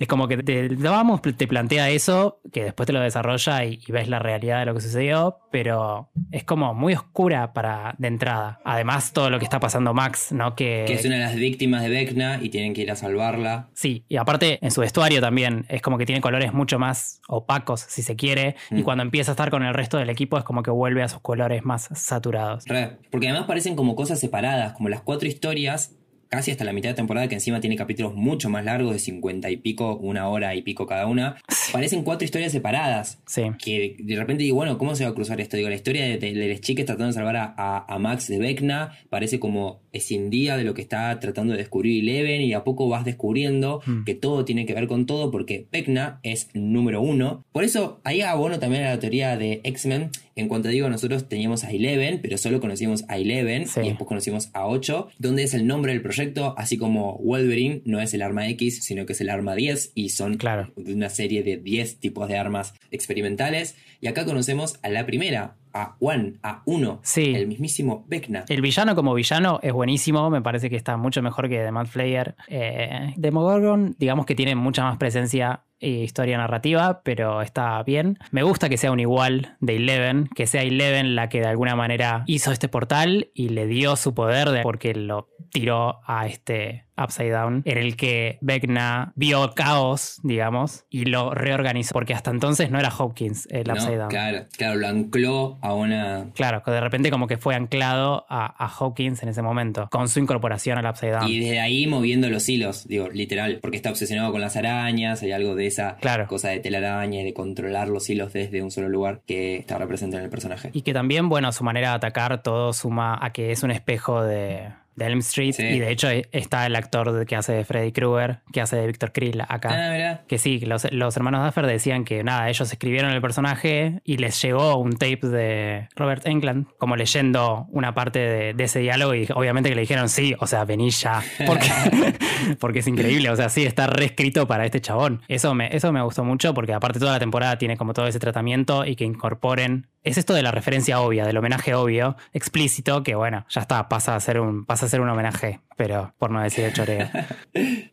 [0.00, 4.08] Es como que te, vamos, te plantea eso, que después te lo desarrolla y, ves
[4.08, 8.60] la realidad de lo que sucedió, pero es como muy oscura para de entrada.
[8.64, 10.54] Además, todo lo que está pasando Max, ¿no?
[10.54, 13.68] Que, que es una de las víctimas de Vecna y tienen que ir a salvarla.
[13.74, 17.82] Sí, y aparte en su vestuario también es como que tiene colores mucho más opacos,
[17.82, 18.82] si se quiere, y mm.
[18.84, 21.20] cuando empieza a estar con el resto del equipo es como que vuelve a sus
[21.20, 22.64] colores más saturados.
[23.10, 25.99] porque además parecen como cosas separadas, como las cuatro historias
[26.30, 29.50] casi hasta la mitad de temporada, que encima tiene capítulos mucho más largos, de 50
[29.50, 31.36] y pico, una hora y pico cada una,
[31.72, 33.20] parecen cuatro historias separadas.
[33.26, 33.42] Sí.
[33.62, 35.56] Que de repente digo, bueno, ¿cómo se va a cruzar esto?
[35.56, 38.92] Digo, la historia de, de, las chicas tratando de salvar a, a, Max de Vecna
[39.10, 43.04] parece como escindida de lo que está tratando de descubrir Eleven y a poco vas
[43.04, 44.04] descubriendo Mm.
[44.04, 47.44] que todo tiene que ver con todo porque Vecna es número uno.
[47.52, 50.10] Por eso ahí abono también a la teoría de X-Men.
[50.36, 53.80] En cuanto digo, nosotros teníamos a Eleven, pero solo conocimos a Eleven Sí.
[53.80, 58.00] y después conocimos a 8, donde es el nombre del proyecto, así como Wolverine no
[58.00, 60.72] es el arma X, sino que es el arma 10 y son Claro.
[60.76, 63.74] una serie de 10 tipos de armas experimentales.
[64.00, 67.34] Y acá conocemos a la primera, a One, a Uno, Sí.
[67.34, 68.44] el mismísimo Vecna.
[68.48, 71.86] El villano como villano es buenísimo, me parece que está mucho mejor que The Mad
[71.86, 72.34] Flayer.
[72.48, 78.18] Eh, Demogorgon, digamos que tiene mucha más presencia historia narrativa, pero está bien.
[78.30, 81.74] Me gusta que sea un igual de Eleven, que sea Eleven la que de alguna
[81.76, 86.84] manera hizo este portal y le dio su poder de- porque lo tiró a este
[87.02, 92.70] Upside Down, en el que Vecna vio caos, digamos, y lo reorganizó, porque hasta entonces
[92.70, 93.72] no era Hopkins el ¿no?
[93.72, 94.08] Upside Down.
[94.10, 96.26] Claro, claro, lo ancló a una.
[96.34, 100.20] Claro, de repente como que fue anclado a, a Hawkins en ese momento, con su
[100.20, 101.28] incorporación al Upside Down.
[101.28, 105.32] Y desde ahí moviendo los hilos, digo, literal, porque está obsesionado con las arañas, hay
[105.32, 106.26] algo de esa Claro.
[106.26, 110.18] cosa de telaraña y de controlar los hilos desde un solo lugar que está representado
[110.20, 110.70] en el personaje.
[110.72, 114.22] Y que también, bueno, su manera de atacar todo suma a que es un espejo
[114.22, 115.52] de, de Elm Street.
[115.52, 115.62] Sí.
[115.64, 118.86] Y de hecho e- está el actor que hace de Freddy Krueger, que hace de
[118.86, 119.70] Victor Krill acá.
[119.72, 120.20] Ah.
[120.26, 124.40] Que sí, los, los hermanos Duffer decían que nada, ellos escribieron el personaje y les
[124.42, 129.26] llegó un tape de Robert Englund, como leyendo una parte de, de ese diálogo y
[129.34, 131.70] obviamente que le dijeron sí, o sea, vení ya, porque,
[132.60, 135.22] porque es increíble, o sea, sí, está reescrito para este chabón.
[135.28, 138.18] Eso me, eso me gustó mucho porque aparte toda la temporada tiene como todo ese
[138.18, 139.86] tratamiento y que incorporen...
[140.02, 144.16] Es esto de la referencia obvia, del homenaje obvio, explícito, que bueno, ya está, pasa
[144.16, 147.08] a ser un, pasa a ser un homenaje, pero por no decir el choreo.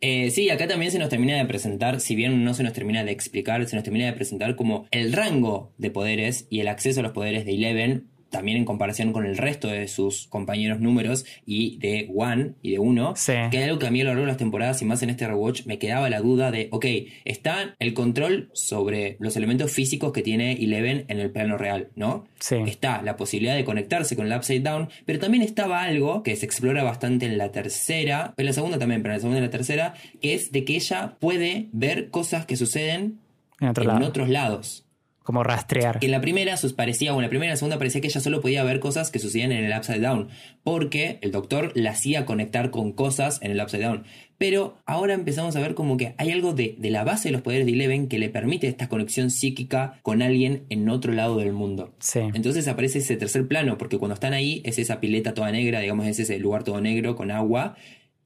[0.00, 3.04] Eh, sí, acá también se nos termina de presentar, si bien no se nos termina
[3.04, 7.00] de explicar, se nos termina de presentar como el rango de poderes y el acceso
[7.00, 11.24] a los poderes de Eleven, también en comparación con el resto de sus compañeros números
[11.46, 13.32] y de One y de Uno, Sí.
[13.50, 15.10] que hay algo que a mí a lo largo de las temporadas y más en
[15.10, 16.86] este rewatch me quedaba la duda de, ok,
[17.24, 22.26] está el control sobre los elementos físicos que tiene Eleven en el plano real, ¿no?
[22.38, 22.56] Sí.
[22.66, 26.46] Está la posibilidad de conectarse con el Upside Down, pero también estaba algo que se
[26.46, 29.50] explora bastante en la tercera, en la segunda también, pero en la segunda y la
[29.50, 33.18] tercera, que es de que ella puede ver cosas que suceden
[33.60, 34.06] En otro en lado.
[34.06, 34.84] otros lados.
[35.28, 35.98] Como rastrear.
[35.98, 38.06] Que en la primera sus parecía, o en la primera y la segunda parecía que
[38.06, 40.28] ella solo podía ver cosas que sucedían en el Upside Down,
[40.64, 44.04] porque el doctor la hacía conectar con cosas en el Upside Down.
[44.38, 47.42] Pero ahora empezamos a ver como que hay algo de, de la base de los
[47.42, 51.52] poderes de Eleven que le permite esta conexión psíquica con alguien en otro lado del
[51.52, 51.92] mundo.
[51.98, 52.20] Sí.
[52.32, 56.06] Entonces aparece ese tercer plano, porque cuando están ahí es esa pileta toda negra, digamos,
[56.06, 57.76] es ese lugar todo negro con agua,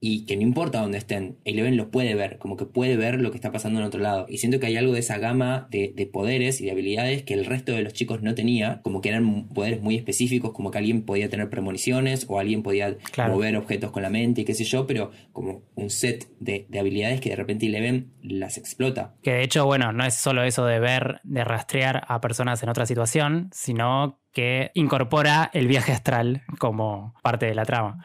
[0.05, 3.31] y que no importa dónde estén, Eleven los puede ver, como que puede ver lo
[3.31, 4.25] que está pasando en otro lado.
[4.27, 7.33] Y siento que hay algo de esa gama de, de poderes y de habilidades que
[7.33, 10.77] el resto de los chicos no tenía, como que eran poderes muy específicos, como que
[10.79, 13.33] alguien podía tener premoniciones o alguien podía Claro.
[13.35, 16.79] mover objetos con la mente y qué sé yo, pero como un set de, de
[16.79, 19.15] habilidades que de repente Eleven las explota.
[19.23, 22.67] Que de hecho, bueno, no es solo eso de ver, de rastrear a personas en
[22.67, 28.03] otra situación, sino que incorpora el viaje astral como parte de la trama.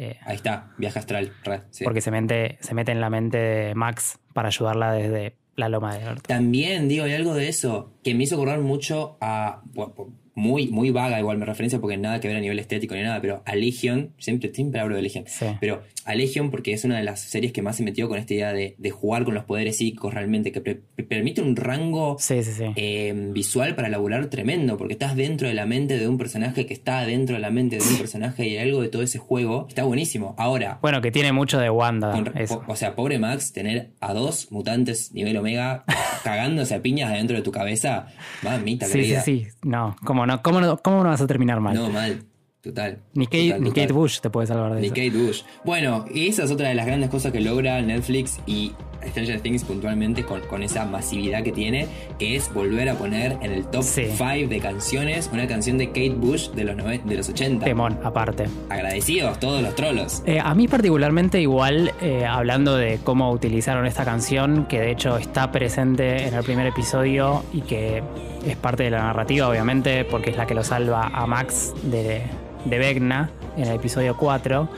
[0.00, 1.82] Eh, ahí está, viaje astral, re, sí.
[1.82, 5.96] Porque se mete, se mete en la mente de Max para ayudarla desde la loma
[5.96, 6.22] del orto.
[6.28, 9.60] También, digo, hay algo de eso que me hizo acordar mucho a.
[9.74, 9.94] bueno,
[10.38, 13.20] muy, muy vaga, igual me referencia porque nada que ver a nivel estético ni nada,
[13.20, 15.46] pero a Legion, siempre, siempre hablo de Legion, Sí.
[15.60, 18.32] pero a Legion porque es una de las series que más se metió con esta
[18.34, 22.42] idea de, de jugar con los poderes psíquicos realmente, que pre- permite un rango Sí,
[22.44, 22.64] sí, sí.
[22.76, 26.72] eh, visual para laburar tremendo, porque estás dentro de la mente de un personaje que
[26.74, 29.82] está dentro de la mente de un personaje y algo de todo ese juego está
[29.82, 30.34] buenísimo.
[30.38, 32.12] Ahora, Bueno, que tiene mucho de Wanda.
[32.12, 32.60] con- eso.
[32.64, 35.84] po- o sea, pobre Max, tener a dos mutantes nivel omega
[36.24, 38.06] cagándose a piñas dentro de tu cabeza,
[38.42, 39.20] mamita Sí, sí, querida.
[39.22, 39.46] sí.
[39.62, 41.74] No, ¿cómo no, cómo no, cómo no vas a terminar mal?
[41.74, 42.22] No, mal.
[42.60, 42.98] Total.
[43.14, 43.82] ni Kate, Total, ni total.
[43.84, 44.94] Kate Bush te puede salvar de Ni eso.
[44.94, 45.42] Kate Bush.
[45.64, 48.72] Bueno, esa es otra de las grandes cosas que logra Netflix y
[49.10, 51.86] Stranger Things puntualmente con, con esa masividad que tiene,
[52.18, 54.06] que es volver a poner en el top Sí.
[54.10, 57.64] 5 de canciones una canción de Kate Bush de los, de los 80.
[57.64, 58.48] Temón, aparte.
[58.68, 60.22] Agradecidos todos los trolos.
[60.26, 65.16] Eh, a mí particularmente igual, eh, hablando de cómo utilizaron esta canción, que de hecho
[65.16, 68.02] está presente en el primer episodio y que
[68.48, 72.22] es parte de la narrativa, obviamente, porque es la que lo salva a Max de,
[72.64, 74.68] de Vecna en el episodio 4,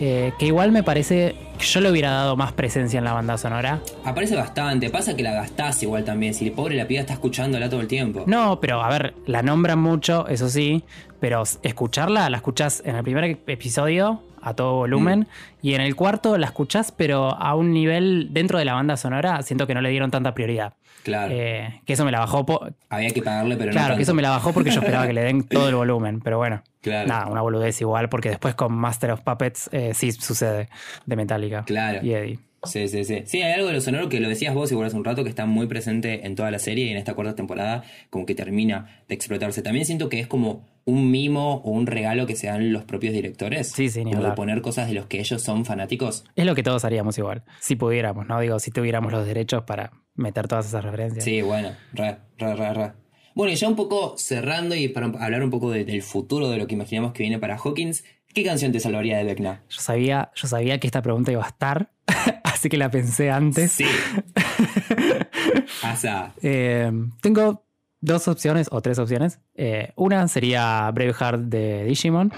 [0.00, 3.36] eh, que igual me parece que yo le hubiera dado más presencia en la banda
[3.36, 3.80] sonora.
[4.04, 7.68] Aparece bastante, pasa que la gastás igual también, si el pobre la piba está escuchándola
[7.68, 8.22] todo el tiempo.
[8.26, 10.84] No, pero a ver, la nombran mucho, eso sí,
[11.18, 15.26] pero escucharla, la escuchás en el primer episodio a todo volumen.
[15.62, 19.42] Y en el cuarto la escuchás, pero a un nivel dentro de la banda sonora
[19.42, 20.74] siento que no le dieron tanta prioridad.
[21.02, 21.32] Claro.
[21.34, 22.44] Eh, que eso me la bajó.
[22.88, 25.12] Había que pagarle, pero no claro, que eso me la bajó porque yo esperaba que
[25.12, 26.20] le den todo el volumen.
[26.20, 27.08] Pero bueno, Claro.
[27.08, 30.68] nada, una boludez igual, porque después con Master of Puppets eh, sí sucede
[31.06, 31.64] de Metallica.
[31.64, 32.04] Claro.
[32.04, 32.38] Y Eddie.
[32.64, 33.22] Sí, sí, sí.
[33.24, 35.30] Sí, hay algo de lo sonoro que lo decías vos igual hace un rato que
[35.30, 39.02] está muy presente en toda la serie y en esta cuarta temporada como que termina
[39.08, 39.62] de explotarse.
[39.62, 43.12] También siento que es como un mimo o un regalo que se dan los propios
[43.12, 43.68] directores.
[43.72, 46.24] Sí, sí, ni Como de poner cosas de los que ellos son fanáticos.
[46.34, 47.44] Es lo que todos haríamos igual.
[47.60, 48.40] Si pudiéramos, ¿no?
[48.40, 51.24] Digo, si tuviéramos los derechos para meter todas esas referencias.
[51.24, 52.92] Sí, bueno, re, re, re, re.
[53.34, 56.56] Bueno, y ya un poco cerrando y para hablar un poco de- del futuro, de
[56.58, 58.02] lo que imaginamos que viene para Hawkins,
[58.34, 59.62] ¿qué canción te salvaría de Vecna?
[59.68, 61.90] Yo sabía, yo sabía que esta pregunta iba a estar,
[62.44, 63.72] así que la pensé antes.
[63.72, 63.84] Sí.
[65.82, 66.32] Asa.
[66.42, 67.64] Eh, tengo
[68.00, 69.40] dos opciones o tres opciones.
[69.54, 72.32] Eh, una sería Braveheart de Digimon.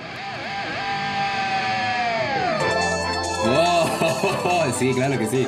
[3.47, 5.47] Oh, sí, claro que sí.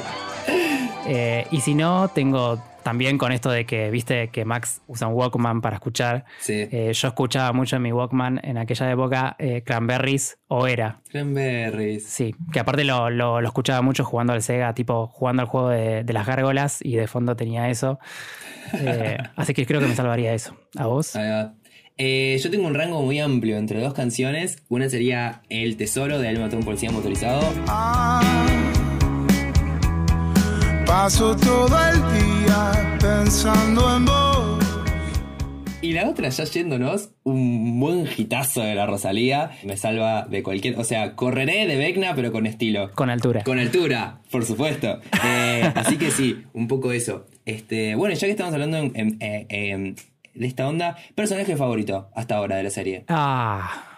[1.07, 5.15] Eh, y si no, tengo también con esto de que, viste, que Max usa un
[5.15, 6.25] Walkman para escuchar.
[6.41, 6.69] Sí.
[6.73, 11.01] Eh, yo escuchaba mucho en mi Walkman en aquella época eh, Cranberries o Era.
[11.11, 12.07] Cranberries.
[12.07, 15.69] Sí, que aparte lo, lo- lo escuchaba mucho jugando al Sega, tipo jugando al juego
[15.69, 17.99] de, de las gárgolas y de fondo tenía eso.
[18.75, 20.57] Eh, así que creo que me salvaría eso.
[20.77, 21.15] ¿A vos?
[21.17, 21.55] Ahí va.
[21.99, 24.59] Eh, yo tengo un rango muy amplio entre dos canciones.
[24.69, 27.43] Una sería El Tesoro de Él mató a un policía motorizado.
[27.69, 28.23] Ah,
[30.87, 34.32] paso todo el día pensando en vos.
[35.83, 39.51] Y la otra, ya yéndonos, un buen hitazo de la Rosalía.
[39.65, 40.79] Me salva de cualquier.
[40.79, 42.93] O sea, correré de Vecna, pero con estilo.
[42.95, 43.43] Con altura.
[43.43, 45.01] Con altura, por supuesto.
[45.27, 47.27] Eh, así que sí, un poco eso.
[47.47, 49.97] Este, bueno, ya que estamos hablando en- en-
[50.35, 53.05] de esta onda, personaje favorito hasta ahora de la serie.
[53.09, 53.92] Ah,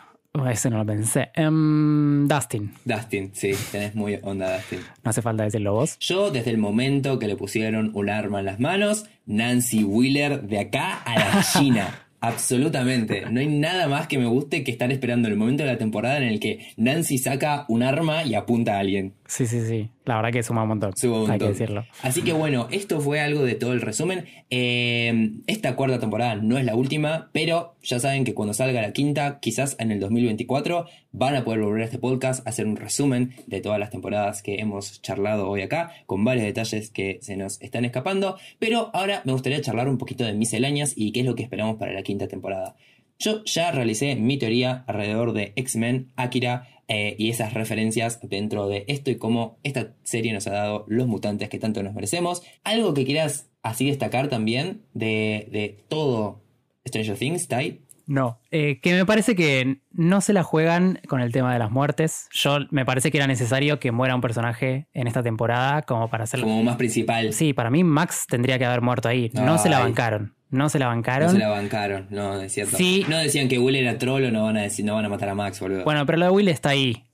[0.50, 1.30] ese no lo pensé.
[1.34, 2.72] Em, Dustin.
[2.84, 4.80] Dustin, sí, tenés muy onda Dustin.
[5.02, 5.96] No hace falta decirlo vos.
[6.00, 10.58] Yo, desde el momento que le pusieron un arma en las manos, Nancy Wheeler de
[10.58, 12.00] acá a la China.
[12.24, 13.26] Absolutamente.
[13.30, 16.16] No hay nada más que me guste que estar esperando el momento de la temporada
[16.16, 19.12] en el que Nancy saca un arma y apunta a alguien.
[19.26, 19.88] Sí, sí, sí.
[20.04, 20.94] La verdad que suma un montón.
[20.96, 21.48] Suma un Hay que montón.
[21.52, 21.86] decirlo.
[22.02, 24.26] Así que bueno, esto fue algo de todo el resumen.
[24.50, 28.92] Eh, esta cuarta temporada no es la última, pero ya saben que cuando salga la
[28.92, 32.76] quinta, quizás en el 2024, van a poder volver a este podcast a hacer un
[32.76, 37.36] resumen de todas las temporadas que hemos charlado hoy acá, con varios detalles que se
[37.36, 38.36] nos están escapando.
[38.58, 41.76] Pero ahora me gustaría charlar un poquito de misceláneas y qué es lo que esperamos
[41.76, 42.76] para la quinta temporada.
[43.18, 48.84] Yo ya realicé mi teoría alrededor de X-Men, Akira eh, y esas referencias dentro de
[48.88, 52.42] esto y cómo esta serie nos ha dado los mutantes que tanto nos merecemos.
[52.62, 56.42] Algo que quieras así destacar también de, de todo
[56.86, 57.80] Stranger Things, Tai.
[58.06, 61.70] No, eh, que me parece que no se la juegan con el tema de las
[61.70, 62.28] muertes.
[62.32, 66.24] Yo me parece que era necesario que muera un personaje en esta temporada como para
[66.24, 66.46] hacerlo.
[66.46, 67.32] Como más principal.
[67.32, 69.30] Sí, para mí Max tendría que haber muerto ahí.
[69.34, 70.34] No se la bancaron.
[70.50, 71.28] No se la bancaron.
[71.28, 72.76] No se la bancaron, no, es cierto.
[72.76, 73.04] Sí.
[73.08, 75.28] No decían que Will era troll o no van a decir, no van a matar
[75.30, 75.82] a Max, boludo.
[75.82, 77.04] Bueno, pero lo de Will está ahí.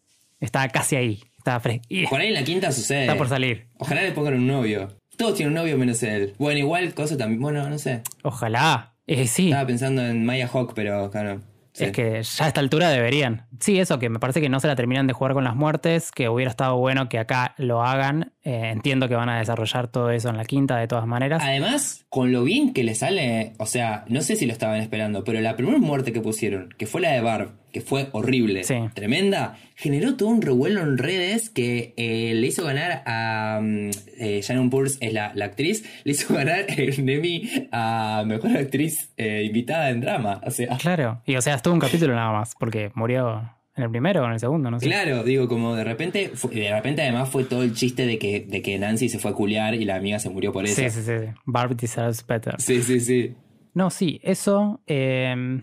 [0.40, 1.22] Está casi ahí.
[1.38, 1.86] Está fresco.
[2.10, 3.02] por ahí en la quinta sucede.
[3.02, 3.68] Está por salir.
[3.78, 4.94] Ojalá le pongan un novio.
[5.16, 6.34] Todos tienen un novio menos él.
[6.38, 7.40] Bueno, igual, cosa también.
[7.40, 8.02] Bueno, no sé.
[8.22, 8.94] Ojalá.
[9.10, 9.46] Eh, sí.
[9.46, 11.40] Estaba pensando en Maya Hawk, pero claro.
[11.72, 11.86] sí.
[11.86, 13.46] Es que ya a esta altura deberían.
[13.58, 16.12] Sí, eso, que me parece que no se la terminan de jugar con las muertes,
[16.12, 18.32] que hubiera estado bueno que acá lo hagan.
[18.44, 21.42] Eh, entiendo que van a desarrollar todo eso en la quinta de todas maneras.
[21.44, 25.24] Además, con lo bien que le sale, o sea, no sé si lo estaban esperando,
[25.24, 28.74] pero la primera muerte que pusieron, que fue la de Barb, que fue horrible, Sí.
[28.94, 34.40] tremenda, generó todo un revuelo en redes que eh, le hizo ganar a mm, eh,
[34.42, 39.42] Shannon Purse, es la, la actriz, le hizo ganar el Emmy a Mejor Actriz eh,
[39.44, 40.40] Invitada en Drama.
[40.44, 41.22] O sea, Claro.
[41.26, 44.32] Y o sea, estuvo un capítulo nada más, porque murió en el primero o en
[44.32, 44.86] el segundo, no sé.
[44.86, 48.60] Claro, digo, como de repente, de repente además fue todo el chiste de que, de
[48.62, 50.74] que Nancy se fue a culiar y la amiga se murió por eso.
[50.74, 51.12] Sí, sí, sí.
[51.18, 51.26] sí.
[51.46, 52.56] Barb deserves better.
[52.58, 53.34] sí, sí, sí.
[53.72, 54.82] No, sí, eso.
[54.88, 55.62] eh,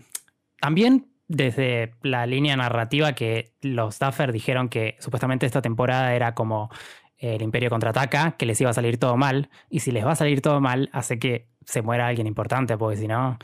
[0.60, 6.70] también desde la línea narrativa que los Duffer dijeron que supuestamente esta temporada era como
[7.18, 9.50] eh, el Imperio contraataca, que les iba a salir todo mal.
[9.68, 12.96] Y si les va a salir todo mal, hace que se muera alguien importante, porque
[12.96, 13.38] si no.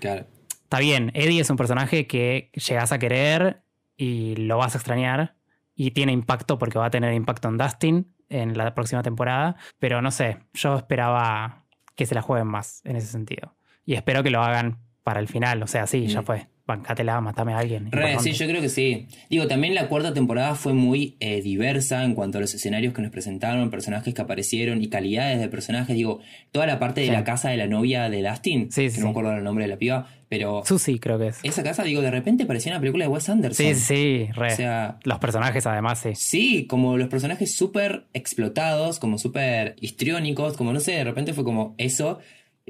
[0.00, 0.26] Claro.
[0.64, 3.62] Está bien, Eddie es un personaje que llegas a querer
[3.96, 5.34] y lo vas a extrañar.
[5.74, 9.56] Y tiene impacto porque va a tener impacto en Dustin en la próxima temporada.
[9.78, 11.64] Pero no sé, yo esperaba
[11.96, 13.56] que se la jueguen más en ese sentido.
[13.86, 15.62] Y espero que lo hagan para el final.
[15.62, 16.49] O sea, sí, ya fue.
[16.70, 17.90] Bancátela, matame a alguien.
[17.92, 19.06] Re, sí, yo creo que sí.
[19.28, 23.02] Digo, también la cuarta temporada fue muy eh, diversa en cuanto a los escenarios que
[23.02, 25.94] nos presentaron, personajes que aparecieron y calidades de personajes.
[25.94, 26.20] Digo,
[26.52, 27.12] toda la parte de Sí.
[27.12, 29.64] la casa de la novia de Dustin, Sí, que sí, no me acuerdo el nombre
[29.64, 31.40] de la piba, pero Susi, creo que es.
[31.42, 33.66] esa casa, digo, de repente parecía una película de Wes Anderson.
[33.66, 34.52] Sí, sí, re.
[34.52, 36.10] O sea, Los personajes, además, sí.
[36.14, 41.44] Sí, como los personajes súper explotados, como súper histriónicos, como no sé, de repente fue
[41.44, 42.18] como eso.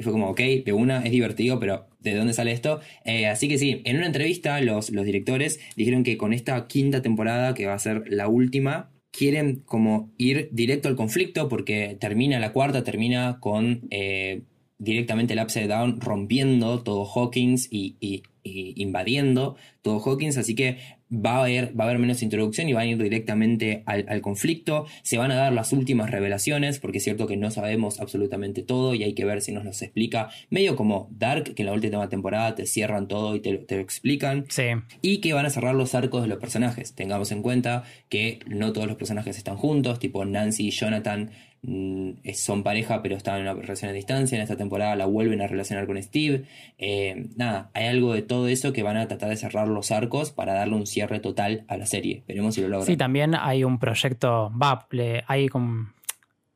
[0.01, 2.81] Y fue como, ok, de una es divertido, pero ¿de dónde sale esto?
[3.05, 7.03] Eh, así que sí, en una entrevista los, los directores dijeron que con esta quinta
[7.03, 12.39] temporada, que va a ser la última, quieren como ir directo al conflicto porque termina
[12.39, 14.41] la cuarta, termina con eh,
[14.81, 20.79] directamente el Upside Down rompiendo todo Hawkins y, y- y invadiendo todo Hawkins, así que
[21.13, 24.23] va a haber, va a haber menos introducción y van a ir directamente al, al
[24.23, 28.63] conflicto, se van a dar las últimas revelaciones, porque es cierto que no sabemos absolutamente
[28.63, 31.75] todo y hay que ver si nos los explica, medio como Dark, que en la
[31.75, 34.63] última temporada te cierran todo y te, lo- te lo explican, Sí.
[35.03, 36.95] y que van a cerrar los arcos de los personajes.
[36.95, 41.31] Tengamos en cuenta que no todos los personajes están juntos, tipo Nancy y Jonathan
[41.63, 44.37] son pareja, pero están en una relación a distancia.
[44.37, 46.45] En esta temporada la vuelven a relacionar con Steve.
[46.79, 50.33] Eh, nada, hay algo de todo eso que van a tratar de cerrar los arcos
[50.33, 52.25] para darle un cierre total a la serie.
[52.27, 52.87] Veremos si lo logran.
[52.87, 54.89] Sí, también hay un proyecto, va,
[55.27, 55.93] hay como,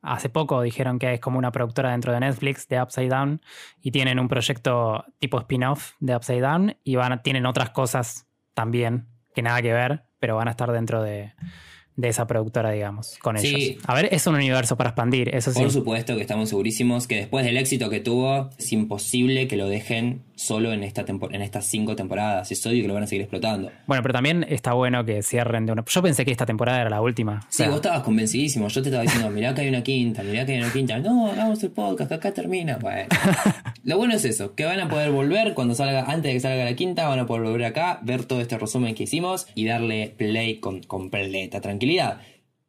[0.01, 3.41] hace poco dijeron que es como una productora dentro de Netflix de Upside Down
[3.81, 9.07] y tienen un proyecto tipo spin-off de Upside Down y van tienen otras cosas también
[9.35, 11.33] que nada que ver, pero van a estar dentro de,
[11.97, 13.55] de esa productora, digamos, con Sí.
[13.55, 13.83] ellos.
[13.87, 15.61] A ver, es un universo para expandir, eso sí.
[15.61, 19.67] Por supuesto que estamos segurísimos que después del éxito que tuvo, es imposible que lo
[19.69, 22.51] dejen solo en, esta en estas cinco temporadas.
[22.51, 23.71] Es obvio que lo van a seguir explotando.
[23.87, 25.83] Bueno, pero también está bueno que cierren de una...
[25.87, 27.39] Yo pensé que esta temporada era la última.
[27.39, 28.67] O Sí, sea, vos estabas convencidísimo.
[28.67, 30.99] Yo te estaba diciendo, mirá que hay una quinta, mirá que hay una quinta.
[30.99, 32.77] No, hagamos el podcast, que acá termina.
[32.77, 33.07] Bueno.
[33.83, 36.65] Lo bueno es eso, que van a poder volver cuando salga, antes de que salga
[36.65, 40.13] la quinta, van a poder volver acá, ver todo este resumen que hicimos y darle
[40.17, 42.19] play con completa tranquilidad.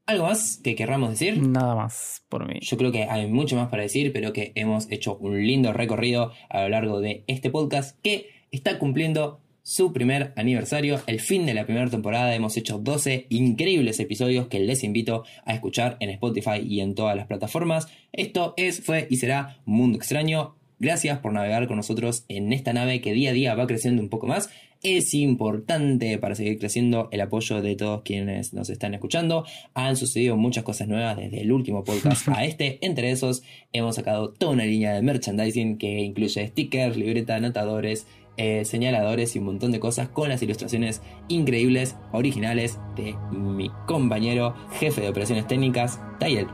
[0.06, 1.42] ¿Algo más que querramos decir?
[1.42, 2.60] Nada más por mí.
[2.62, 6.30] Yo creo que hay mucho más para decir, pero que hemos hecho un lindo recorrido
[6.48, 11.54] a lo largo de este podcast que está cumpliendo su primer aniversario, el fin de
[11.54, 12.36] la primera temporada.
[12.36, 17.16] Hemos hecho 12 increíbles episodios que les invito a escuchar en Spotify y en todas
[17.16, 17.88] las plataformas.
[18.12, 20.54] Esto es, fue y será Mundo Extraño.
[20.78, 24.08] Gracias por navegar con nosotros en esta nave que día a día va creciendo un
[24.08, 24.50] poco más.
[24.88, 29.44] Es importante para seguir creciendo el apoyo de todos quienes nos están escuchando.
[29.74, 32.78] Han sucedido muchas cosas nuevas desde el último podcast a este.
[32.86, 38.06] Entre esos, hemos sacado toda una línea de merchandising que incluye stickers, libreta, anotadores,
[38.36, 44.54] eh, señaladores y un montón de cosas con las ilustraciones increíbles, originales de mi compañero,
[44.78, 46.46] jefe de operaciones técnicas, Tayel.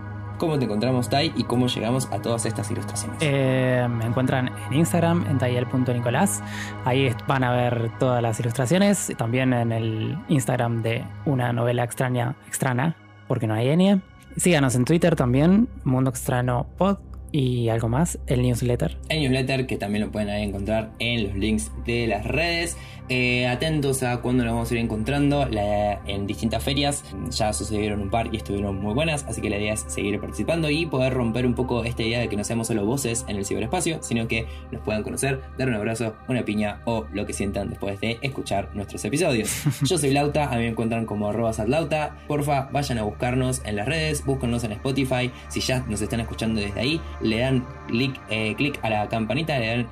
[0.42, 3.16] ¿Cómo te encontramos, Tai, y cómo llegamos a todas estas ilustraciones?
[3.20, 6.42] Eh, me encuentran en Instagram, en taller.nicolás.
[6.84, 9.12] Ahí van a ver todas las ilustraciones.
[9.16, 12.96] También en el Instagram de una novela extraña, extraña,
[13.28, 14.00] porque no hay N.
[14.36, 16.98] Síganos en Twitter también, Mundo Extraño Pod.
[17.30, 18.98] Y algo más, el newsletter.
[19.08, 22.76] el newsletter que también lo pueden ahí encontrar en los links de las redes.
[23.14, 27.04] Eh, atentos a cuando nos vamos a ir encontrando la- en distintas ferias.
[27.28, 30.70] Ya sucedieron un par y estuvieron muy buenas, así que la idea es seguir participando
[30.70, 33.44] y poder romper un poco esta idea de que no seamos solo voces en el
[33.44, 37.68] ciberespacio, sino que nos puedan conocer, dar un abrazo, una piña o lo que sientan
[37.68, 39.62] después de escuchar nuestros episodios.
[39.82, 42.16] Yo soy Lauta, a mí me encuentran como arroba satlauta.
[42.26, 45.30] Porfa, vayan a buscarnos en las redes, búscanos en Spotify.
[45.48, 49.66] Si ya nos están escuchando desde ahí, le dan clic eh, a la campanita, le
[49.66, 49.86] dan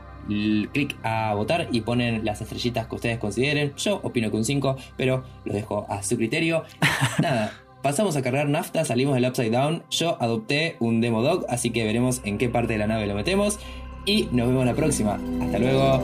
[0.73, 3.73] clic a votar y ponen las estrellitas que ustedes consideren.
[3.77, 6.65] Yo opino que un 5, pero lo dejo a su criterio.
[7.23, 7.53] Nada.
[7.83, 9.85] Pasamos a cargar nafta, salimos del Upside Down.
[9.91, 13.15] Yo adopté un Demo Dog, así que veremos en qué parte de la nave lo
[13.15, 13.59] metemos.
[14.05, 15.19] Y nos vemos la próxima.
[15.41, 16.03] Hasta luego.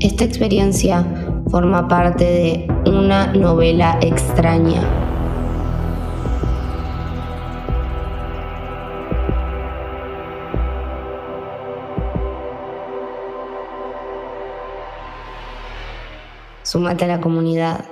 [0.00, 1.06] Esta experiencia
[1.50, 5.11] forma parte de una novela extraña.
[16.72, 17.84] Súmate a la comunidad.